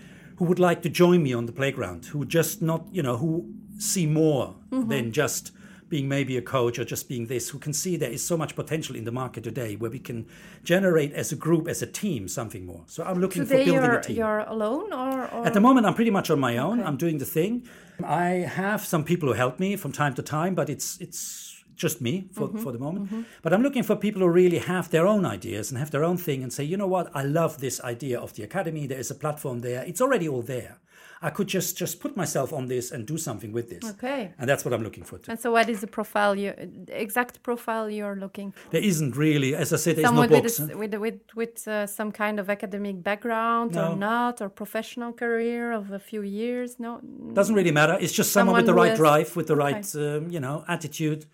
who 0.43 0.49
would 0.49 0.59
like 0.59 0.81
to 0.81 0.89
join 0.89 1.23
me 1.23 1.33
on 1.33 1.45
the 1.45 1.53
playground, 1.53 2.07
who 2.07 2.25
just 2.25 2.61
not, 2.61 2.85
you 2.91 3.01
know, 3.01 3.15
who 3.15 3.49
see 3.77 4.05
more 4.05 4.53
mm-hmm. 4.71 4.89
than 4.89 5.13
just 5.13 5.51
being 5.87 6.09
maybe 6.09 6.35
a 6.35 6.41
coach 6.41 6.77
or 6.77 6.83
just 6.83 7.07
being 7.07 7.27
this, 7.27 7.47
who 7.49 7.57
can 7.57 7.71
see 7.71 7.95
there 7.95 8.11
is 8.11 8.21
so 8.21 8.35
much 8.35 8.53
potential 8.53 8.93
in 8.93 9.05
the 9.05 9.11
market 9.11 9.41
today 9.45 9.77
where 9.77 9.89
we 9.89 9.99
can 9.99 10.25
generate 10.65 11.13
as 11.13 11.31
a 11.31 11.35
group, 11.37 11.65
as 11.69 11.81
a 11.81 11.85
team, 11.85 12.27
something 12.27 12.65
more. 12.65 12.83
So 12.87 13.05
I'm 13.05 13.21
looking 13.21 13.43
Today 13.43 13.63
for 13.63 13.71
building 13.71 13.89
you're, 13.89 13.99
a 13.99 14.03
team. 14.03 14.17
you're 14.17 14.39
alone 14.39 14.91
or, 14.91 15.29
or 15.33 15.45
At 15.45 15.53
the 15.53 15.61
moment, 15.61 15.85
I'm 15.85 15.93
pretty 15.93 16.11
much 16.11 16.29
on 16.29 16.41
my 16.41 16.57
own. 16.57 16.83
I'm 16.83 16.97
doing 16.97 17.19
the 17.19 17.25
thing. 17.25 17.65
I 18.03 18.27
have 18.61 18.83
some 18.83 19.05
people 19.05 19.29
who 19.29 19.35
help 19.35 19.61
me 19.61 19.77
from 19.77 19.93
time 19.93 20.13
to 20.15 20.21
time, 20.21 20.55
but 20.55 20.69
it's 20.69 20.99
it's 20.99 21.62
just 21.75 22.01
me 22.01 22.27
for, 22.31 22.47
Mm-hmm. 22.47 22.59
for 22.63 22.71
the 22.71 22.79
moment. 22.79 23.25
But 23.41 23.53
I'm 23.53 23.61
looking 23.63 23.83
for 23.83 23.95
people 23.95 24.21
who 24.21 24.29
really 24.29 24.59
have 24.59 24.89
their 24.89 25.07
own 25.07 25.25
ideas 25.25 25.71
and 25.71 25.77
have 25.79 25.91
their 25.91 26.03
own 26.03 26.17
thing 26.17 26.43
and 26.43 26.51
say, 26.51 26.63
you 26.63 26.77
know 26.77 26.87
what, 26.87 27.09
I 27.15 27.23
love 27.23 27.59
this 27.59 27.81
idea 27.81 28.19
of 28.19 28.33
the 28.33 28.43
academy. 28.43 28.87
There 28.87 28.99
is 28.99 29.11
a 29.11 29.15
platform 29.15 29.59
there. 29.61 29.83
It's 29.83 30.01
already 30.01 30.27
all 30.27 30.41
there. 30.43 30.77
I 31.21 31.29
could 31.29 31.47
just 31.47 31.77
just 31.77 32.01
put 32.01 32.17
myself 32.17 32.51
on 32.51 32.67
this 32.67 32.91
and 32.91 33.07
do 33.07 33.17
something 33.17 33.53
with 33.53 33.67
this. 33.69 33.83
Okay. 33.93 34.33
And 34.37 34.45
that's 34.49 34.65
what 34.65 34.73
I'm 34.73 34.83
looking 34.83 35.05
for. 35.05 35.17
Too. 35.19 35.31
And 35.31 35.39
so, 35.39 35.51
what 35.53 35.69
is 35.69 35.79
the 35.79 35.87
profile 35.87 36.35
you 36.35 36.53
exact 36.89 37.41
profile 37.43 37.89
you're 37.89 38.17
looking 38.17 38.51
for? 38.51 38.69
There 38.71 38.83
isn't 38.83 39.15
really, 39.15 39.55
as 39.55 39.71
I 39.71 39.77
said, 39.77 39.95
there's 39.95 40.07
Someone 40.07 40.29
no 40.29 40.35
with 40.35 40.43
books. 40.43 40.59
a 40.59 40.63
s- 40.63 40.75
with 40.75 40.93
with 41.05 41.19
with 41.33 41.65
uh, 41.67 41.87
some 41.87 42.11
kind 42.11 42.39
of 42.41 42.49
academic 42.49 43.01
background 43.01 43.71
No. 43.75 43.93
or 43.93 43.95
not, 43.95 44.41
or 44.41 44.49
professional 44.49 45.13
career 45.13 45.71
of 45.71 45.91
a 45.91 45.99
few 45.99 46.23
years. 46.23 46.77
No, 46.77 46.99
Doesn't 47.33 47.55
really 47.55 47.71
matter. 47.71 47.95
It's 48.01 48.11
just 48.19 48.31
someone, 48.33 48.57
with 48.57 48.65
the 48.65 48.73
right 48.73 48.89
has- 48.89 48.99
drive, 48.99 49.29
with 49.37 49.47
the 49.47 49.55
right, 49.55 49.85
um, 49.95 50.29
you 50.29 50.41
know, 50.41 50.65
attitude. 50.67 51.25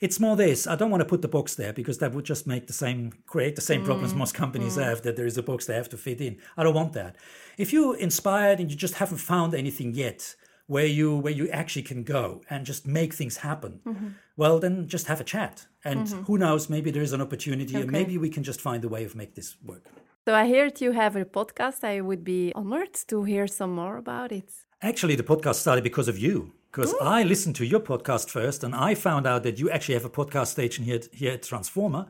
It's 0.00 0.18
more 0.18 0.34
this. 0.36 0.66
I 0.66 0.76
don't 0.76 0.90
want 0.90 1.02
to 1.02 1.08
put 1.12 1.20
the 1.22 1.28
box 1.28 1.54
there 1.54 1.72
because 1.74 1.98
that 1.98 2.12
would 2.14 2.24
just 2.24 2.46
make 2.46 2.66
the 2.66 2.72
same, 2.72 3.12
create 3.26 3.54
the 3.54 3.60
same 3.70 3.82
Mm. 3.82 3.84
problems 3.86 4.14
most 4.14 4.34
companies 4.34 4.76
have. 4.76 5.02
That 5.02 5.16
there 5.16 5.26
is 5.26 5.36
a 5.38 5.42
box 5.42 5.66
they 5.66 5.74
have 5.74 5.90
to 5.90 5.96
fit 5.98 6.20
in. 6.20 6.38
I 6.56 6.62
don't 6.64 6.74
want 6.74 6.92
that. 6.94 7.16
If 7.58 7.72
you're 7.72 7.96
inspired 7.96 8.60
and 8.60 8.70
you 8.70 8.76
just 8.76 8.94
haven't 8.94 9.18
found 9.18 9.54
anything 9.54 9.92
yet 9.94 10.36
where 10.66 10.86
you 10.98 11.08
where 11.24 11.32
you 11.40 11.48
actually 11.60 11.82
can 11.92 12.02
go 12.04 12.40
and 12.50 12.64
just 12.64 12.86
make 12.86 13.12
things 13.14 13.36
happen, 13.38 13.72
Mm-hmm. 13.84 14.08
well 14.36 14.58
then 14.58 14.86
just 14.88 15.06
have 15.08 15.20
a 15.20 15.24
chat. 15.34 15.66
And 15.84 16.08
who 16.26 16.36
knows? 16.38 16.68
Maybe 16.70 16.90
there 16.90 17.02
is 17.08 17.12
an 17.12 17.20
opportunity, 17.26 17.74
and 17.74 17.90
maybe 17.90 18.16
we 18.18 18.30
can 18.30 18.42
just 18.42 18.60
find 18.60 18.84
a 18.84 18.88
way 18.88 19.04
of 19.04 19.14
make 19.14 19.34
this 19.34 19.56
work. 19.70 19.84
So 20.26 20.34
I 20.34 20.46
heard 20.54 20.80
you 20.84 20.92
have 20.92 21.16
a 21.16 21.24
podcast. 21.24 21.82
I 21.84 22.00
would 22.08 22.22
be 22.24 22.52
honored 22.54 22.94
to 23.08 23.24
hear 23.24 23.46
some 23.46 23.72
more 23.74 23.96
about 23.96 24.30
it. 24.32 24.50
Actually, 24.82 25.16
the 25.16 25.22
podcast 25.32 25.56
started 25.56 25.82
because 25.84 26.08
of 26.08 26.18
you. 26.18 26.52
Because 26.70 26.92
mm. 26.94 27.02
I 27.02 27.22
listened 27.22 27.56
to 27.56 27.66
your 27.66 27.80
podcast 27.80 28.30
first, 28.30 28.62
and 28.62 28.74
I 28.74 28.94
found 28.94 29.26
out 29.26 29.42
that 29.42 29.58
you 29.58 29.70
actually 29.70 29.94
have 29.94 30.04
a 30.04 30.10
podcast 30.10 30.48
station 30.48 30.84
here, 30.84 31.00
here 31.12 31.32
at 31.32 31.42
Transforma, 31.42 32.08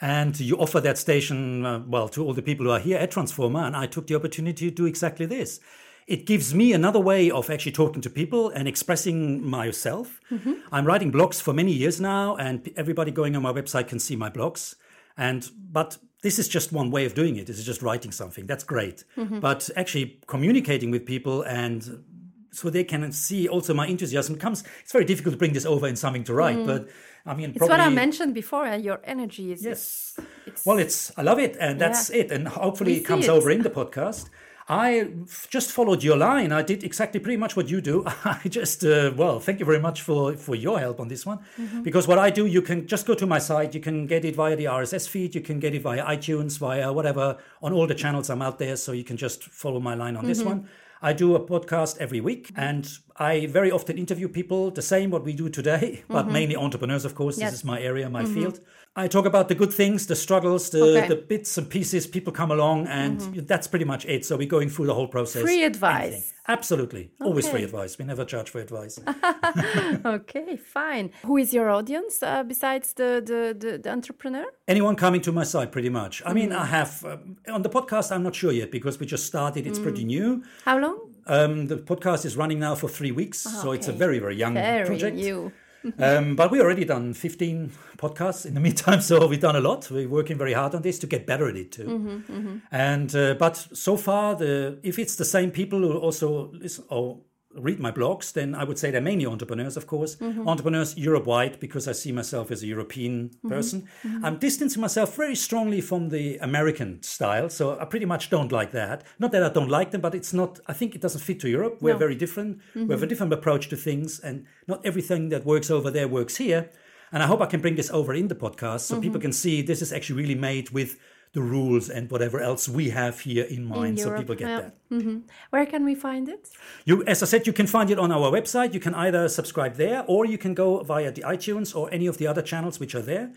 and 0.00 0.38
you 0.38 0.56
offer 0.56 0.80
that 0.80 0.96
station 0.96 1.66
uh, 1.66 1.82
well 1.86 2.08
to 2.10 2.24
all 2.24 2.32
the 2.32 2.42
people 2.42 2.66
who 2.66 2.72
are 2.72 2.78
here 2.78 2.98
at 2.98 3.10
Transforma. 3.10 3.66
And 3.66 3.76
I 3.76 3.86
took 3.86 4.06
the 4.06 4.14
opportunity 4.14 4.70
to 4.70 4.74
do 4.74 4.86
exactly 4.86 5.26
this. 5.26 5.60
It 6.06 6.24
gives 6.24 6.54
me 6.54 6.72
another 6.72 7.00
way 7.00 7.30
of 7.30 7.50
actually 7.50 7.72
talking 7.72 8.00
to 8.00 8.08
people 8.08 8.48
and 8.48 8.66
expressing 8.66 9.44
myself. 9.44 10.20
Mm-hmm. 10.30 10.54
I'm 10.72 10.86
writing 10.86 11.12
blogs 11.12 11.42
for 11.42 11.52
many 11.52 11.72
years 11.72 12.00
now, 12.00 12.36
and 12.36 12.70
everybody 12.76 13.10
going 13.10 13.36
on 13.36 13.42
my 13.42 13.52
website 13.52 13.88
can 13.88 13.98
see 13.98 14.16
my 14.16 14.30
blogs. 14.30 14.74
And 15.18 15.50
but 15.70 15.98
this 16.22 16.38
is 16.38 16.48
just 16.48 16.72
one 16.72 16.90
way 16.90 17.04
of 17.04 17.14
doing 17.14 17.36
it. 17.36 17.46
This 17.46 17.58
is 17.58 17.66
just 17.66 17.82
writing 17.82 18.10
something. 18.10 18.46
That's 18.46 18.64
great. 18.64 19.04
Mm-hmm. 19.16 19.40
But 19.40 19.68
actually 19.76 20.18
communicating 20.26 20.90
with 20.90 21.04
people 21.04 21.42
and 21.42 22.04
so 22.50 22.70
they 22.70 22.84
can 22.84 23.12
see 23.12 23.48
also 23.48 23.74
my 23.74 23.86
enthusiasm 23.86 24.36
comes. 24.36 24.64
It's 24.82 24.92
very 24.92 25.04
difficult 25.04 25.34
to 25.34 25.38
bring 25.38 25.52
this 25.52 25.66
over 25.66 25.86
in 25.88 25.96
something 25.96 26.24
to 26.24 26.34
write, 26.34 26.64
but 26.66 26.88
I 27.26 27.34
mean, 27.34 27.50
It's 27.50 27.58
probably 27.58 27.76
what 27.78 27.80
I 27.80 27.90
mentioned 27.90 28.32
before. 28.34 28.64
Uh, 28.66 28.76
your 28.76 29.00
energy 29.04 29.52
is 29.52 29.62
Yes. 29.62 30.18
It's, 30.46 30.64
Well, 30.66 30.78
it's 30.78 31.12
I 31.18 31.22
love 31.22 31.38
it, 31.38 31.56
and 31.60 31.78
that's 31.80 32.10
Yeah. 32.10 32.20
it. 32.20 32.32
And 32.32 32.48
hopefully, 32.48 32.92
We 32.92 32.98
it 32.98 33.04
comes 33.04 33.26
it. 33.26 33.30
over 33.30 33.50
in 33.50 33.62
the 33.62 33.70
podcast. 33.70 34.28
I 34.70 35.08
just 35.48 35.72
followed 35.72 36.02
your 36.02 36.16
line. 36.18 36.52
I 36.52 36.60
did 36.62 36.84
exactly 36.84 37.20
pretty 37.20 37.38
much 37.38 37.56
what 37.56 37.70
you 37.70 37.80
do. 37.80 38.04
I 38.24 38.48
just 38.48 38.84
uh, 38.84 39.12
well, 39.16 39.40
thank 39.40 39.60
you 39.60 39.66
very 39.66 39.80
much 39.80 40.02
for 40.02 40.36
for 40.36 40.54
your 40.54 40.78
help 40.78 41.00
on 41.00 41.08
this 41.08 41.24
one, 41.26 41.38
Mm-hmm. 41.58 41.82
because 41.82 42.06
what 42.06 42.18
I 42.18 42.30
do, 42.30 42.44
you 42.46 42.60
can 42.62 42.86
just 42.86 43.06
go 43.06 43.14
to 43.14 43.26
my 43.26 43.38
site. 43.40 43.74
You 43.74 43.80
can 43.80 44.06
get 44.06 44.24
it 44.24 44.34
via 44.36 44.56
the 44.56 44.66
RSS 44.66 45.06
feed. 45.08 45.34
You 45.34 45.40
can 45.40 45.58
get 45.58 45.74
it 45.74 45.82
via 45.82 46.04
iTunes, 46.16 46.58
via 46.58 46.92
whatever 46.92 47.36
on 47.62 47.72
all 47.72 47.86
the 47.86 47.94
channels 47.94 48.28
I'm 48.30 48.42
out 48.42 48.58
there. 48.58 48.76
So 48.76 48.92
you 48.92 49.04
can 49.04 49.16
just 49.16 49.44
follow 49.44 49.80
my 49.80 49.94
line 49.94 50.16
on 50.16 50.26
this 50.26 50.40
Mm-hmm. 50.40 50.48
one. 50.50 50.68
I 51.00 51.12
do 51.12 51.36
a 51.36 51.40
podcast 51.40 51.98
every 51.98 52.20
week, 52.20 52.50
and 52.56 52.88
I 53.20 53.46
very 53.46 53.70
often 53.70 53.98
interview 53.98 54.28
people. 54.28 54.70
The 54.70 54.82
same 54.82 55.10
what 55.10 55.24
we 55.24 55.32
do 55.32 55.48
today, 55.48 56.02
but 56.08 56.28
mainly 56.28 56.56
entrepreneurs, 56.56 57.04
of 57.04 57.14
course. 57.14 57.34
Mm-hmm. 57.36 57.42
Yes. 57.42 57.50
This 57.52 57.60
is 57.60 57.64
my 57.64 57.80
area, 57.80 58.08
my 58.08 58.24
field. 58.24 58.60
I 58.96 59.06
talk 59.08 59.26
about 59.26 59.48
the 59.48 59.54
good 59.54 59.72
things, 59.72 60.06
the 60.06 60.16
struggles, 60.16 60.70
the, 60.70 60.82
Okay. 60.98 61.08
the 61.08 61.16
bits 61.16 61.56
and 61.58 61.68
pieces. 61.68 62.06
People 62.06 62.32
come 62.32 62.50
along, 62.50 62.86
and 62.88 63.20
that's 63.46 63.66
pretty 63.66 63.84
much 63.84 64.04
it. 64.06 64.24
So 64.24 64.36
we're 64.36 64.48
going 64.48 64.68
through 64.70 64.86
the 64.86 64.94
whole 64.94 65.08
process. 65.08 65.42
Free 65.42 65.62
advice. 65.64 66.12
Anything. 66.12 66.32
Absolutely, 66.48 67.10
always 67.20 67.46
free 67.48 67.62
advice. 67.62 67.98
We 67.98 68.06
never 68.06 68.24
charge 68.24 68.48
for 68.50 68.58
advice. 68.60 68.98
okay, 70.04 70.56
fine. 70.56 71.10
Who 71.26 71.36
is 71.36 71.52
your 71.52 71.68
audience 71.70 72.22
uh, 72.22 72.42
besides 72.42 72.94
the, 72.94 73.22
the, 73.24 73.54
the, 73.68 73.78
the 73.78 73.90
entrepreneur? 73.90 74.46
Anyone 74.66 74.96
coming 74.96 75.20
to 75.22 75.32
my 75.32 75.44
site, 75.44 75.72
pretty 75.72 75.90
much. 75.90 76.22
I 76.24 76.30
Mm. 76.30 76.34
mean, 76.34 76.52
I 76.52 76.64
have 76.66 77.04
um, 77.04 77.36
on 77.48 77.62
the 77.62 77.68
podcast. 77.68 78.10
I'm 78.12 78.22
not 78.22 78.34
sure 78.34 78.52
yet 78.52 78.70
because 78.70 78.98
we 78.98 79.06
just 79.06 79.26
started. 79.26 79.66
It's 79.66 79.78
pretty 79.78 80.02
Mm. 80.04 80.06
new. 80.06 80.42
How 80.64 80.78
long? 80.78 81.07
Um, 81.28 81.66
the 81.66 81.76
podcast 81.76 82.24
is 82.24 82.36
running 82.36 82.58
now 82.58 82.74
for 82.74 82.88
three 82.88 83.12
weeks, 83.12 83.38
so 83.38 83.72
it's 83.72 83.88
a 83.88 83.92
Ah, 83.92 83.96
very 83.96 84.18
very 84.18 84.36
young 84.36 84.54
Very 84.54 84.86
project. 84.86 85.16
new. 85.16 85.52
um, 86.00 86.34
but 86.34 86.50
we 86.50 86.60
already 86.60 86.84
done 86.84 87.14
15 87.14 87.70
podcasts 87.98 88.44
in 88.44 88.54
the 88.54 88.60
meantime, 88.66 89.00
so 89.00 89.26
we've 89.28 89.40
done 89.40 89.54
a 89.56 89.60
lot. 89.60 89.88
We're 89.90 90.08
working 90.08 90.36
very 90.36 90.52
hard 90.52 90.74
on 90.74 90.82
this 90.82 90.98
to 90.98 91.06
get 91.06 91.24
better 91.26 91.48
at 91.48 91.56
it 91.56 91.70
too. 91.70 91.84
Mm-hmm, 91.84 92.56
And 92.72 93.14
uh, 93.14 93.34
but 93.38 93.56
so 93.72 93.96
far, 93.96 94.34
the 94.34 94.78
if 94.82 94.98
it's 94.98 95.14
the 95.16 95.24
same 95.24 95.50
people 95.52 95.78
who 95.78 95.96
also 95.96 96.50
listen 96.52 96.84
or 96.90 97.18
read 97.58 97.78
my 97.80 97.90
blogs, 97.90 98.32
then 98.32 98.54
I 98.54 98.64
would 98.64 98.78
say 98.78 98.90
they're 98.90 99.00
mainly 99.00 99.26
entrepreneurs, 99.26 99.76
of 99.76 99.86
course, 99.86 100.16
Mm-hmm. 100.16 100.48
entrepreneurs 100.48 100.96
Europe 100.96 101.26
wide 101.26 101.58
because 101.60 101.86
I 101.88 101.92
see 101.92 102.12
myself 102.12 102.50
as 102.50 102.62
a 102.62 102.66
European 102.66 103.30
Mm-hmm, 103.30 103.48
person. 103.48 103.88
I'm 104.24 104.38
distancing 104.38 104.80
myself 104.80 105.16
very 105.16 105.34
strongly 105.34 105.80
from 105.80 106.08
the 106.10 106.38
American 106.38 107.02
style, 107.02 107.48
so 107.50 107.78
I 107.80 107.84
pretty 107.84 108.06
much 108.06 108.30
don't 108.30 108.52
like 108.52 108.70
that. 108.72 109.04
Not 109.18 109.32
that 109.32 109.42
I 109.42 109.48
don't 109.48 109.70
like 109.70 109.90
them, 109.90 110.00
but 110.00 110.14
it's 110.14 110.32
not. 110.32 110.60
I 110.66 110.72
think 110.72 110.94
it 110.94 111.00
doesn't 111.00 111.20
fit 111.22 111.40
to 111.40 111.48
Europe. 111.48 111.78
We're 111.80 111.90
No. 111.90 111.94
Mm-hmm. 111.94 111.98
very 112.06 112.14
different. 112.14 112.58
We 112.74 112.88
have 112.94 113.02
a 113.02 113.06
different 113.06 113.32
approach 113.32 113.68
to 113.68 113.76
things, 113.76 114.20
and 114.20 114.44
not 114.66 114.80
everything 114.84 115.30
that 115.30 115.44
works 115.44 115.70
over 115.70 115.90
there 115.90 116.08
works 116.08 116.36
here. 116.36 116.70
And 117.12 117.22
I 117.22 117.26
hope 117.26 117.40
I 117.40 117.46
can 117.46 117.60
bring 117.62 117.76
this 117.76 117.90
over 117.90 118.12
in 118.14 118.28
the 118.28 118.34
podcast 118.34 118.80
so 118.80 118.94
Mm-hmm. 118.94 119.02
people 119.02 119.20
can 119.20 119.32
see 119.32 119.62
this 119.62 119.80
is 119.82 119.92
actually 119.92 120.18
really 120.22 120.34
made 120.50 120.70
with 120.70 120.90
the 121.32 121.40
rules 121.42 121.88
and 121.90 122.10
whatever 122.10 122.40
else 122.40 122.68
we 122.68 122.90
have 122.90 123.20
here 123.20 123.44
in 123.44 123.64
mind, 123.64 124.00
so 124.00 124.16
people 124.16 124.34
get 124.34 124.48
yeah. 124.48 124.60
that. 124.60 124.74
Mm-hmm. 124.90 125.18
Where 125.50 125.66
can 125.66 125.84
we 125.84 125.94
find 125.94 126.28
it? 126.28 126.48
You, 126.84 127.04
as 127.04 127.22
I 127.22 127.26
said, 127.26 127.46
you 127.46 127.52
can 127.52 127.66
find 127.66 127.90
it 127.90 127.98
on 127.98 128.10
our 128.10 128.30
website. 128.30 128.72
You 128.74 128.80
can 128.80 128.94
either 128.94 129.28
subscribe 129.28 129.74
there, 129.74 130.04
or 130.06 130.24
you 130.24 130.38
can 130.38 130.54
go 130.54 130.82
via 130.82 131.10
the 131.12 131.22
iTunes 131.22 131.76
or 131.76 131.88
any 131.92 132.06
of 132.06 132.16
the 132.18 132.26
other 132.26 132.42
channels 132.42 132.80
which 132.80 132.94
are 132.94 133.02
there. 133.02 133.30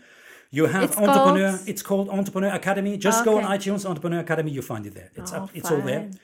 You 0.50 0.66
have 0.66 0.84
It's 0.90 0.96
Entrepreneur. 0.96 1.50
called- 1.52 1.68
It's 1.68 1.82
called 1.82 2.08
Entrepreneur 2.10 2.50
Academy. 2.54 2.96
Just 2.98 3.24
go 3.24 3.38
on 3.38 3.44
iTunes, 3.44 3.84
Entrepreneur 3.86 4.20
Academy. 4.20 4.50
You 4.50 4.62
find 4.62 4.86
it 4.86 4.94
there. 4.94 5.10
It's 5.14 5.32
Oh, 5.32 5.36
up. 5.44 5.50
It's 5.54 5.70
all 5.70 5.80
there. 5.80 6.08
Oh, 6.12 6.16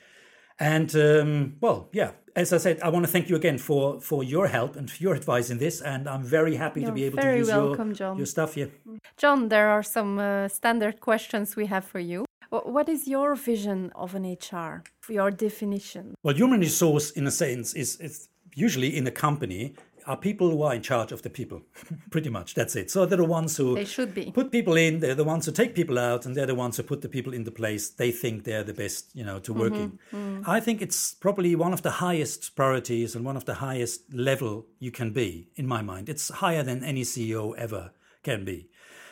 And 0.59 0.95
um, 0.95 1.55
well, 1.61 1.89
yeah. 1.93 2.11
As 2.35 2.53
I 2.53 2.57
said, 2.57 2.79
I 2.81 2.89
want 2.89 3.05
to 3.05 3.11
thank 3.11 3.29
you 3.29 3.35
again 3.35 3.57
for 3.57 3.99
for 3.99 4.23
your 4.23 4.47
help 4.47 4.75
and 4.75 4.89
your 5.01 5.15
advice 5.15 5.49
in 5.49 5.57
this. 5.57 5.81
And 5.81 6.07
I'm 6.07 6.23
very 6.23 6.55
happy 6.55 6.81
to 6.81 6.85
You're 6.87 6.95
be 6.95 7.03
able 7.05 7.17
to 7.17 7.37
use 7.37 7.47
welcome, 7.47 7.87
your 7.89 7.95
John. 7.95 8.17
your 8.17 8.25
stuff 8.25 8.53
here. 8.53 8.69
John, 9.17 9.49
there 9.49 9.69
are 9.69 9.83
some 9.83 10.19
uh, 10.19 10.47
standard 10.47 10.99
questions 10.99 11.55
we 11.55 11.65
have 11.65 11.83
for 11.83 11.99
you. 11.99 12.25
What 12.49 12.89
is 12.89 13.07
your 13.07 13.35
vision 13.35 13.91
of 13.95 14.15
an 14.15 14.25
HR? 14.25 14.83
Your 15.07 15.31
definition? 15.31 16.15
Well, 16.23 16.35
human 16.35 16.59
resource, 16.59 17.11
in 17.11 17.27
a 17.27 17.31
sense, 17.31 17.73
is, 17.73 17.97
is 17.97 18.29
usually 18.55 18.97
in 18.97 19.05
a 19.05 19.11
company 19.11 19.75
are 20.09 20.17
people 20.17 20.49
who 20.49 20.63
are 20.63 20.73
in 20.73 20.81
charge 20.81 21.11
of 21.11 21.21
the 21.21 21.29
people. 21.29 21.61
Pretty 22.09 22.31
much, 22.31 22.55
that's 22.55 22.75
it. 22.75 22.89
So 22.89 23.05
they're 23.05 23.17
the 23.19 23.23
ones 23.23 23.55
who 23.55 23.75
They 23.75 23.85
should 23.85 24.15
be. 24.15 24.31
put 24.31 24.51
people 24.51 24.75
in. 24.75 24.99
They're 25.01 25.13
the 25.13 25.23
ones 25.23 25.45
who 25.45 25.51
take 25.51 25.75
people 25.75 25.99
out, 25.99 26.25
and 26.25 26.35
they're 26.35 26.47
the 26.47 26.55
ones 26.55 26.77
who 26.77 26.83
put 26.83 27.01
the 27.01 27.07
people 27.07 27.31
in 27.31 27.43
the 27.43 27.51
place 27.51 27.89
they 27.89 28.11
think 28.11 28.43
they're 28.43 28.63
the 28.63 28.73
best, 28.73 29.15
you 29.15 29.23
know, 29.23 29.37
to 29.39 29.53
work 29.53 29.73
mm-hmm, 29.73 30.17
in. 30.17 30.41
Mm. 30.41 30.47
I 30.47 30.59
think 30.61 30.81
it's 30.81 31.13
probably 31.13 31.55
one 31.55 31.73
of 31.73 31.83
the 31.83 31.91
highest 31.91 32.55
priorities 32.55 33.15
and 33.15 33.23
one 33.23 33.37
of 33.37 33.45
the 33.45 33.55
highest 33.55 34.11
level 34.11 34.65
you 34.79 34.89
can 34.89 35.13
be, 35.13 35.49
in 35.55 35.67
my 35.67 35.83
mind. 35.83 36.09
It's 36.09 36.29
higher 36.29 36.63
than 36.63 36.83
any 36.83 37.03
CEO 37.03 37.55
ever 37.55 37.91
can 38.23 38.43
be, 38.43 38.67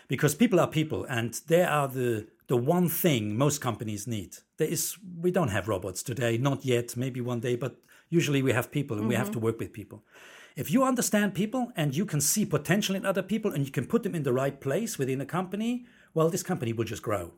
because 0.07 0.33
people 0.33 0.60
are 0.60 0.67
people, 0.67 1.05
and 1.05 1.39
they 1.47 1.63
are 1.63 1.88
the 1.88 2.27
the 2.47 2.57
one 2.57 2.89
thing 2.89 3.38
most 3.38 3.62
companies 3.62 4.07
need. 4.07 4.38
There 4.57 4.67
is 4.67 4.97
we 5.21 5.29
don't 5.29 5.49
have 5.49 5.67
robots 5.67 6.01
today, 6.01 6.39
not 6.39 6.65
yet. 6.65 6.97
Maybe 6.97 7.21
one 7.21 7.41
day, 7.41 7.55
but 7.55 7.75
usually 8.10 8.41
we 8.41 8.53
have 8.53 8.71
people, 8.71 8.97
and 8.97 9.07
we 9.07 9.13
have 9.15 9.27
mm-hmm. 9.27 9.33
to 9.33 9.47
work 9.47 9.60
with 9.60 9.73
people. 9.73 10.03
If 10.58 10.72
you 10.72 10.84
understand 10.84 11.36
people 11.36 11.72
and 11.76 11.96
you 11.96 12.04
can 12.04 12.20
see 12.20 12.43
potential 12.43 12.96
in 12.96 13.06
other 13.06 13.22
people 13.22 13.52
and 13.52 13.63
you 13.63 13.72
can 13.72 13.86
put 13.86 14.02
them 14.02 14.15
in 14.15 14.24
the 14.24 14.34
right 14.34 14.60
place 14.60 14.98
within 14.98 15.22
a 15.22 15.26
company, 15.26 15.86
well, 16.15 16.30
this 16.30 16.41
company 16.41 16.74
will 16.74 16.84
just 16.84 17.04
grow. 17.04 17.34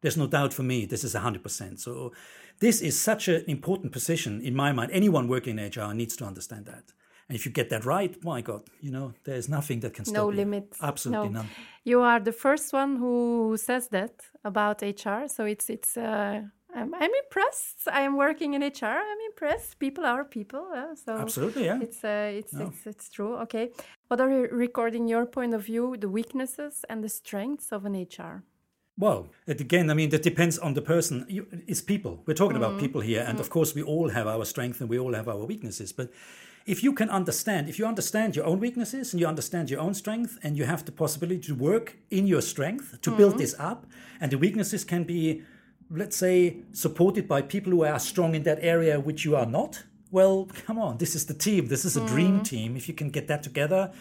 There's 0.00 0.16
no 0.16 0.26
doubt 0.26 0.54
for 0.54 0.62
me, 0.62 0.86
this 0.86 1.04
is 1.04 1.14
100%. 1.14 1.78
So, 1.78 2.12
this 2.60 2.80
is 2.80 2.98
such 2.98 3.28
an 3.28 3.44
important 3.46 3.92
position 3.92 4.40
in 4.40 4.54
my 4.54 4.72
mind. 4.72 4.90
Anyone 4.90 5.28
working 5.28 5.58
in 5.58 5.66
HR 5.66 5.92
needs 5.92 6.16
to 6.16 6.24
understand 6.24 6.64
that. 6.66 6.84
And 7.28 7.36
if 7.38 7.44
you 7.44 7.52
get 7.52 7.68
that 7.70 7.84
right, 7.84 8.12
my 8.24 8.40
God, 8.40 8.62
you 8.80 8.90
know, 8.90 9.12
there's 9.24 9.48
nothing 9.48 9.80
that 9.80 9.92
can 9.94 10.04
stop 10.04 10.14
No 10.14 10.30
you. 10.30 10.36
limits. 10.36 10.78
Absolutely 10.82 11.28
no. 11.28 11.40
none. 11.40 11.48
You 11.84 12.00
are 12.00 12.20
the 12.20 12.32
first 12.32 12.72
one 12.72 12.96
who 12.96 13.56
says 13.58 13.88
that 13.88 14.14
about 14.44 14.82
HR. 14.82 15.28
So 15.28 15.44
it's 15.44 15.68
it's 15.68 15.96
uh, 15.96 16.42
I'm, 16.74 16.94
I'm 16.94 17.10
impressed. 17.24 17.88
I 17.90 18.00
am 18.02 18.16
working 18.16 18.54
in 18.54 18.62
HR. 18.62 18.98
I'm 19.10 19.18
impressed. 19.30 19.78
People 19.78 20.06
are 20.06 20.24
people. 20.24 20.68
Uh, 20.74 20.94
so 20.94 21.16
Absolutely, 21.16 21.66
yeah. 21.66 21.80
It's 21.80 22.02
uh, 22.04 22.30
it's, 22.34 22.54
it's 22.54 22.86
it's 22.86 23.10
true. 23.10 23.36
Okay. 23.36 23.70
What 24.08 24.20
are 24.20 24.30
you 24.30 24.48
recording 24.50 25.08
your 25.08 25.26
point 25.26 25.54
of 25.54 25.64
view, 25.64 25.96
the 25.98 26.08
weaknesses 26.08 26.84
and 26.88 27.02
the 27.04 27.08
strengths 27.08 27.72
of 27.72 27.84
an 27.84 27.94
HR? 27.94 28.44
Well, 28.98 29.28
it, 29.46 29.60
again, 29.60 29.90
I 29.90 29.94
mean, 29.94 30.10
that 30.10 30.22
depends 30.22 30.58
on 30.58 30.74
the 30.74 30.82
person. 30.82 31.24
You, 31.28 31.46
it's 31.66 31.80
people. 31.80 32.22
We're 32.26 32.34
talking 32.34 32.56
about 32.56 32.78
people 32.78 33.00
here, 33.00 33.24
and 33.26 33.40
of 33.40 33.48
course, 33.48 33.74
we 33.74 33.82
all 33.82 34.10
have 34.10 34.26
our 34.26 34.44
strengths 34.44 34.80
and 34.80 34.90
we 34.90 34.98
all 34.98 35.14
have 35.14 35.28
our 35.28 35.44
weaknesses. 35.44 35.92
But 35.92 36.10
if 36.66 36.82
you 36.84 36.92
can 36.92 37.08
understand, 37.08 37.68
if 37.68 37.78
you 37.78 37.86
understand 37.86 38.36
your 38.36 38.44
own 38.44 38.60
weaknesses 38.60 39.12
and 39.12 39.20
you 39.20 39.26
understand 39.26 39.70
your 39.70 39.80
own 39.80 39.94
strength, 39.94 40.38
and 40.42 40.56
you 40.56 40.64
have 40.64 40.84
the 40.84 40.92
possibility 40.92 41.40
to 41.40 41.54
work 41.54 41.96
in 42.10 42.26
your 42.26 42.42
strength 42.42 43.00
to 43.02 43.10
build 43.10 43.38
this 43.38 43.54
up, 43.58 43.86
and 44.20 44.30
the 44.30 44.38
weaknesses 44.38 44.84
can 44.84 45.04
be, 45.04 45.42
let's 45.90 46.16
say, 46.16 46.58
supported 46.72 47.28
by 47.28 47.42
people 47.42 47.72
who 47.72 47.84
are 47.84 47.98
strong 47.98 48.34
in 48.34 48.42
that 48.44 48.58
area 48.60 49.00
which 49.00 49.24
you 49.24 49.36
are 49.36 49.46
not. 49.46 49.84
Well, 50.10 50.48
come 50.66 50.78
on, 50.78 50.98
this 50.98 51.14
is 51.14 51.26
the 51.26 51.34
team. 51.34 51.68
This 51.68 51.84
is 51.84 51.96
a 51.96 52.06
dream 52.06 52.40
mm. 52.40 52.44
team. 52.44 52.76
If 52.76 52.88
you 52.88 52.94
can 52.94 53.10
get 53.10 53.28
that 53.28 53.42
together, 53.42 53.92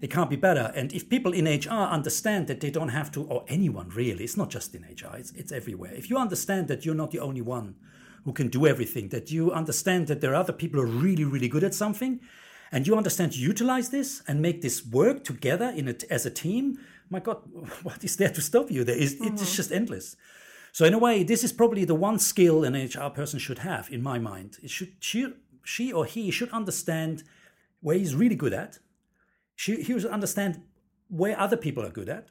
it 0.00 0.10
can't 0.10 0.28
be 0.28 0.36
better. 0.36 0.72
And 0.74 0.92
if 0.92 1.08
people 1.08 1.32
in 1.32 1.44
HR 1.46 1.70
understand 1.70 2.48
that 2.48 2.60
they 2.60 2.70
don't 2.70 2.88
have 2.88 3.12
to, 3.12 3.22
or 3.22 3.44
anyone 3.46 3.88
really, 3.90 4.24
it's 4.24 4.36
not 4.36 4.50
just 4.50 4.74
in 4.74 4.82
HR, 4.82 5.16
it's, 5.16 5.30
it's 5.32 5.52
everywhere. 5.52 5.92
If 5.94 6.10
you 6.10 6.18
understand 6.18 6.66
that 6.68 6.84
you're 6.84 6.96
not 6.96 7.12
the 7.12 7.20
only 7.20 7.40
one 7.40 7.76
who 8.24 8.32
can 8.32 8.48
do 8.48 8.66
everything, 8.66 9.08
that 9.10 9.30
you 9.30 9.52
understand 9.52 10.08
that 10.08 10.20
there 10.20 10.32
are 10.32 10.42
other 10.42 10.52
people 10.52 10.80
who 10.80 10.86
are 10.86 11.02
really, 11.02 11.24
really 11.24 11.48
good 11.48 11.62
at 11.62 11.74
something, 11.74 12.20
and 12.72 12.86
you 12.86 12.96
understand 12.96 13.32
to 13.32 13.38
utilize 13.38 13.90
this 13.90 14.22
and 14.26 14.42
make 14.42 14.62
this 14.62 14.84
work 14.84 15.22
together 15.22 15.72
in 15.76 15.88
a, 15.88 15.94
as 16.10 16.26
a 16.26 16.30
team, 16.30 16.78
my 17.08 17.20
God, 17.20 17.38
what 17.84 18.02
is 18.02 18.16
there 18.16 18.30
to 18.30 18.40
stop 18.40 18.70
you? 18.72 18.82
There 18.82 18.96
is, 18.96 19.12
It's 19.20 19.42
mm. 19.42 19.56
just 19.56 19.70
endless. 19.70 20.16
So 20.72 20.86
in 20.86 20.94
a 20.94 20.98
way, 20.98 21.22
this 21.22 21.44
is 21.44 21.52
probably 21.52 21.84
the 21.84 21.94
one 21.94 22.18
skill 22.18 22.64
an 22.64 22.74
HR 22.74 23.10
person 23.10 23.38
should 23.38 23.58
have, 23.58 23.90
in 23.90 24.02
my 24.02 24.18
mind. 24.18 24.56
It 24.62 24.70
should 24.70 24.94
she, 25.00 25.32
she 25.64 25.92
or 25.92 26.06
he 26.06 26.30
should 26.30 26.50
understand 26.50 27.24
where 27.80 27.96
he's 27.96 28.14
really 28.14 28.34
good 28.36 28.54
at. 28.54 28.78
She, 29.54 29.82
he 29.82 30.00
should 30.00 30.06
understand 30.06 30.62
where 31.08 31.38
other 31.38 31.58
people 31.58 31.84
are 31.84 31.90
good 31.90 32.08
at, 32.08 32.28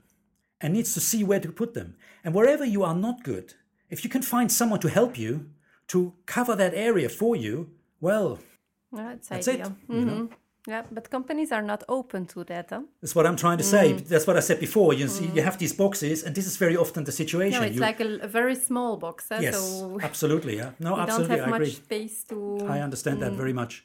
and 0.59 0.73
needs 0.73 0.93
to 0.95 0.99
see 0.99 1.23
where 1.23 1.39
to 1.39 1.51
put 1.51 1.75
them. 1.75 1.95
And 2.23 2.33
wherever 2.33 2.65
you 2.65 2.83
are 2.83 2.95
not 2.95 3.23
good, 3.23 3.53
if 3.91 4.03
you 4.03 4.09
can 4.09 4.23
find 4.23 4.51
someone 4.51 4.79
to 4.79 4.89
help 4.89 5.19
you 5.19 5.51
to 5.89 6.13
cover 6.25 6.55
that 6.55 6.73
area 6.73 7.09
for 7.09 7.35
you, 7.35 7.69
well, 7.99 8.39
it's 8.91 9.27
that's 9.27 9.47
ideal. 9.47 9.67
it. 9.67 9.93
You 9.93 10.05
know? 10.05 10.13
Mm-hmm. 10.13 10.33
Yeah, 10.67 10.83
but 10.91 11.09
companies 11.09 11.51
are 11.51 11.63
not 11.63 11.83
open 11.89 12.27
to 12.27 12.43
that. 12.43 12.67
Huh? 12.69 12.81
That's 13.01 13.15
what 13.15 13.25
I'm 13.25 13.35
trying 13.35 13.57
to 13.57 13.63
say. 13.63 13.93
Mm. 13.93 14.07
That's 14.07 14.27
what 14.27 14.37
I 14.37 14.41
said 14.41 14.59
before. 14.59 14.93
You 14.93 15.07
see, 15.07 15.25
mm. 15.25 15.35
you 15.35 15.41
have 15.41 15.57
these 15.57 15.73
boxes, 15.73 16.23
and 16.23 16.35
this 16.35 16.45
is 16.45 16.57
very 16.57 16.77
often 16.77 17.03
the 17.03 17.11
situation. 17.11 17.61
No, 17.61 17.65
it's 17.65 17.75
You- 17.75 17.81
like 17.81 17.99
a, 17.99 18.19
a 18.19 18.27
very 18.27 18.55
small 18.55 18.97
box. 18.97 19.25
Huh? 19.29 19.39
yes, 19.41 19.55
So 19.57 19.99
absolutely. 20.01 20.57
Yeah, 20.57 20.71
no, 20.79 20.97
absolutely. 20.97 21.37
have 21.37 21.47
I 21.47 21.49
much 21.49 21.61
agree. 21.61 21.71
space 21.71 22.23
to. 22.25 22.67
I 22.67 22.81
understand 22.81 23.21
that 23.23 23.31
mm. 23.31 23.37
very 23.37 23.53
much. 23.53 23.83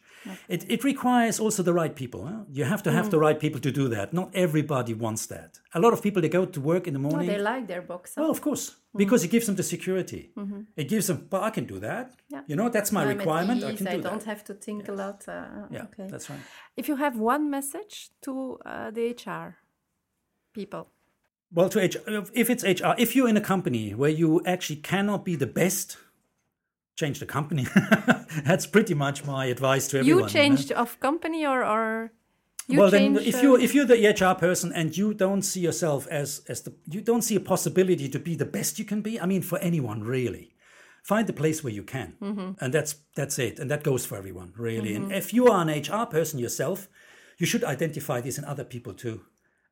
It, 0.48 0.64
it 0.70 0.84
requires 0.84 1.40
also 1.40 1.62
the 1.62 1.72
right 1.72 1.94
people. 1.94 2.20
Huh? 2.26 2.44
You 2.52 2.64
have 2.64 2.82
to 2.84 2.90
have 2.92 3.10
the 3.10 3.18
right 3.18 3.38
people 3.38 3.60
to 3.60 3.70
do 3.70 3.88
that. 3.88 4.12
Not 4.12 4.28
everybody 4.34 4.94
wants 4.94 5.26
that. 5.26 5.60
A 5.74 5.80
lot 5.80 5.92
of 5.92 6.00
people 6.02 6.20
they 6.22 6.28
go 6.28 6.44
to 6.46 6.60
work 6.60 6.86
in 6.86 6.92
the 6.94 7.00
No, 7.00 7.08
morning. 7.08 7.28
they 7.28 7.38
like 7.38 7.66
their 7.66 7.82
box. 7.82 8.14
well, 8.16 8.30
of 8.30 8.40
course, 8.40 8.64
because 8.96 9.24
it 9.24 9.30
gives 9.30 9.46
them 9.46 9.56
the 9.56 9.62
security. 9.62 10.30
It 10.76 10.88
gives 10.88 11.06
them. 11.06 11.26
But 11.30 11.42
I 11.42 11.50
can 11.50 11.64
do 11.66 11.78
that. 11.80 12.06
Yeah. 12.28 12.42
You 12.48 12.56
know, 12.56 12.68
that's 12.68 12.90
my 12.92 13.02
I'm 13.02 13.08
requirement. 13.18 13.62
I 13.64 13.74
can 13.74 13.86
do 13.86 13.92
I 13.92 14.00
don't 14.00 14.24
have 14.24 14.42
to 14.44 14.54
think 14.54 14.88
a 14.88 14.92
lot. 14.92 15.24
Uh, 15.28 15.66
yeah, 15.70 15.82
okay. 15.88 16.06
that's 16.10 16.28
right. 16.30 16.40
If 16.76 16.88
you 16.88 16.96
have 16.96 17.16
one 17.18 17.50
message 17.50 18.10
to 18.22 18.58
uh, 18.64 18.90
the 18.90 19.04
HR 19.26 19.56
people, 20.52 20.84
Well, 21.52 21.68
to 21.68 21.78
HR, 21.78 22.24
if 22.42 22.50
it's 22.50 22.64
HR, 22.64 22.94
if 22.98 23.14
you're 23.14 23.28
in 23.28 23.36
a 23.36 23.46
company 23.54 23.94
where 23.94 24.10
you 24.22 24.42
actually 24.44 24.80
cannot 24.82 25.24
be 25.24 25.36
the 25.36 25.46
best, 25.46 25.96
change 26.96 27.18
the 27.20 27.26
company. 27.26 27.66
That's 28.44 28.66
pretty 28.66 28.94
much 28.94 29.24
my 29.24 29.46
advice 29.46 29.88
to 29.88 29.98
everyone. 29.98 30.24
you 30.24 30.28
changed 30.28 30.72
of 30.72 30.98
company 31.00 31.46
or 31.46 31.64
or 31.64 32.10
you 32.68 32.80
well, 32.80 32.90
then, 32.90 33.16
if 33.16 33.36
uh, 33.36 33.42
you 33.42 33.56
if 33.56 33.74
you're 33.74 33.84
the 33.86 34.08
HR 34.08 34.34
person 34.38 34.72
and 34.72 34.96
you 34.96 35.14
don't 35.14 35.42
see 35.42 35.60
yourself 35.60 36.06
as 36.08 36.42
as 36.48 36.62
the 36.62 36.72
you 36.90 37.00
don't 37.00 37.22
see 37.22 37.36
a 37.36 37.40
possibility 37.40 38.08
to 38.08 38.18
be 38.18 38.34
the 38.34 38.44
best 38.58 38.78
you 38.78 38.84
can 38.84 39.02
be. 39.02 39.20
I 39.20 39.26
mean, 39.26 39.42
for 39.42 39.58
anyone 39.60 40.02
really, 40.02 40.52
find 41.04 41.26
the 41.28 41.32
place 41.32 41.62
where 41.62 41.72
you 41.72 41.84
can, 41.84 42.14
Mm-hmm. 42.20 42.50
and 42.64 42.74
that's 42.74 42.96
that's 43.14 43.38
it, 43.38 43.58
and 43.60 43.70
that 43.70 43.84
goes 43.84 44.04
for 44.04 44.16
everyone 44.18 44.52
really. 44.58 44.96
And 44.96 45.12
if 45.12 45.32
you 45.32 45.46
are 45.46 45.62
an 45.62 45.68
HR 45.68 46.06
person 46.06 46.40
yourself, 46.40 46.88
you 47.38 47.46
should 47.46 47.62
identify 47.62 48.20
this 48.20 48.36
in 48.38 48.44
other 48.44 48.64
people 48.64 48.94
too, 48.94 49.20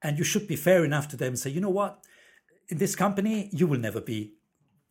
and 0.00 0.16
you 0.18 0.24
should 0.24 0.46
be 0.46 0.56
fair 0.56 0.84
enough 0.84 1.08
to 1.08 1.16
them. 1.16 1.28
and 1.28 1.38
Say, 1.38 1.50
you 1.50 1.60
know 1.60 1.70
what, 1.80 1.98
in 2.68 2.78
this 2.78 2.94
company, 2.94 3.48
you 3.52 3.66
will 3.66 3.80
never 3.80 4.00
be. 4.00 4.34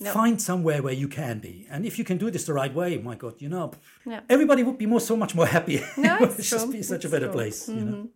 Find 0.02 0.42
somewhere 0.42 0.82
where 0.82 0.94
you 0.94 1.08
can 1.08 1.40
be, 1.40 1.66
and 1.70 1.86
if 1.86 1.98
you 1.98 2.04
can 2.04 2.18
do 2.18 2.30
this 2.30 2.46
the 2.46 2.54
right 2.54 2.74
way, 2.74 2.98
my 2.98 3.16
God, 3.16 3.42
you 3.42 3.48
know, 3.50 3.72
Yeah. 4.06 4.22
everybody 4.30 4.62
would 4.64 4.78
be 4.78 4.86
more 4.86 5.00
so 5.00 5.16
much 5.16 5.34
more 5.36 5.46
happy. 5.48 5.82
No, 5.98 6.16
it 6.16 6.20
would 6.22 6.40
it's 6.40 6.50
just 6.50 6.70
be 6.72 6.82
such 6.84 7.06
a 7.06 7.10
better 7.10 7.28
true. 7.28 7.36
Mm-hmm. 7.36 7.38
place, 7.38 7.70
you 7.70 7.86
know. 7.86 8.08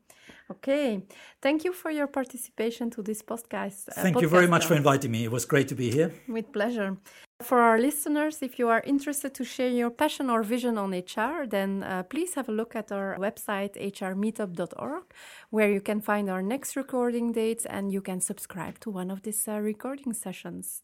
Okay, 0.50 1.04
thank 1.42 1.64
you 1.66 1.74
for 1.74 1.92
your 1.92 2.08
participation 2.08 2.90
to 2.92 3.02
this 3.02 3.22
podcast. 3.22 3.90
uh, 3.90 4.02
Thank 4.02 4.22
you 4.22 4.30
very 4.30 4.46
podcast, 4.48 4.50
much 4.50 4.66
for 4.66 4.76
inviting 4.76 5.12
me. 5.12 5.24
It 5.26 5.32
was 5.32 5.46
great 5.46 5.68
to 5.68 5.76
be 5.76 5.92
here. 5.92 6.12
With 6.28 6.52
pleasure. 6.54 6.98
For 7.42 7.60
our 7.60 7.78
listeners, 7.78 8.42
if 8.42 8.58
you 8.60 8.70
are 8.70 8.82
interested 8.86 9.34
to 9.36 9.44
share 9.44 9.70
your 9.70 9.90
passion 9.92 10.30
or 10.30 10.44
vision 10.44 10.78
on 10.78 10.92
HR, 10.92 11.46
then 11.48 11.84
uh, 11.84 12.04
please 12.04 12.34
have 12.36 12.48
a 12.50 12.54
look 12.54 12.76
at 12.76 12.92
our 12.92 13.18
website, 13.20 13.74
hrmeetup.org, 13.78 15.04
where 15.50 15.70
you 15.70 15.82
can 15.82 16.00
find 16.02 16.30
our 16.30 16.42
next 16.42 16.76
recording 16.76 17.32
dates 17.34 17.66
and 17.66 17.92
you 17.92 18.02
can 18.02 18.22
subscribe 18.22 18.80
to 18.80 18.90
one 18.90 19.12
of 19.12 19.22
these 19.24 19.48
uh, 19.48 19.60
recording 19.60 20.14
sessions. 20.14 20.82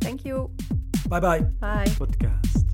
Thank 0.00 0.24
you. 0.24 0.50
Bye 1.08 1.20
bye. 1.20 1.40
Bye. 1.60 1.86
Podcast. 1.98 2.69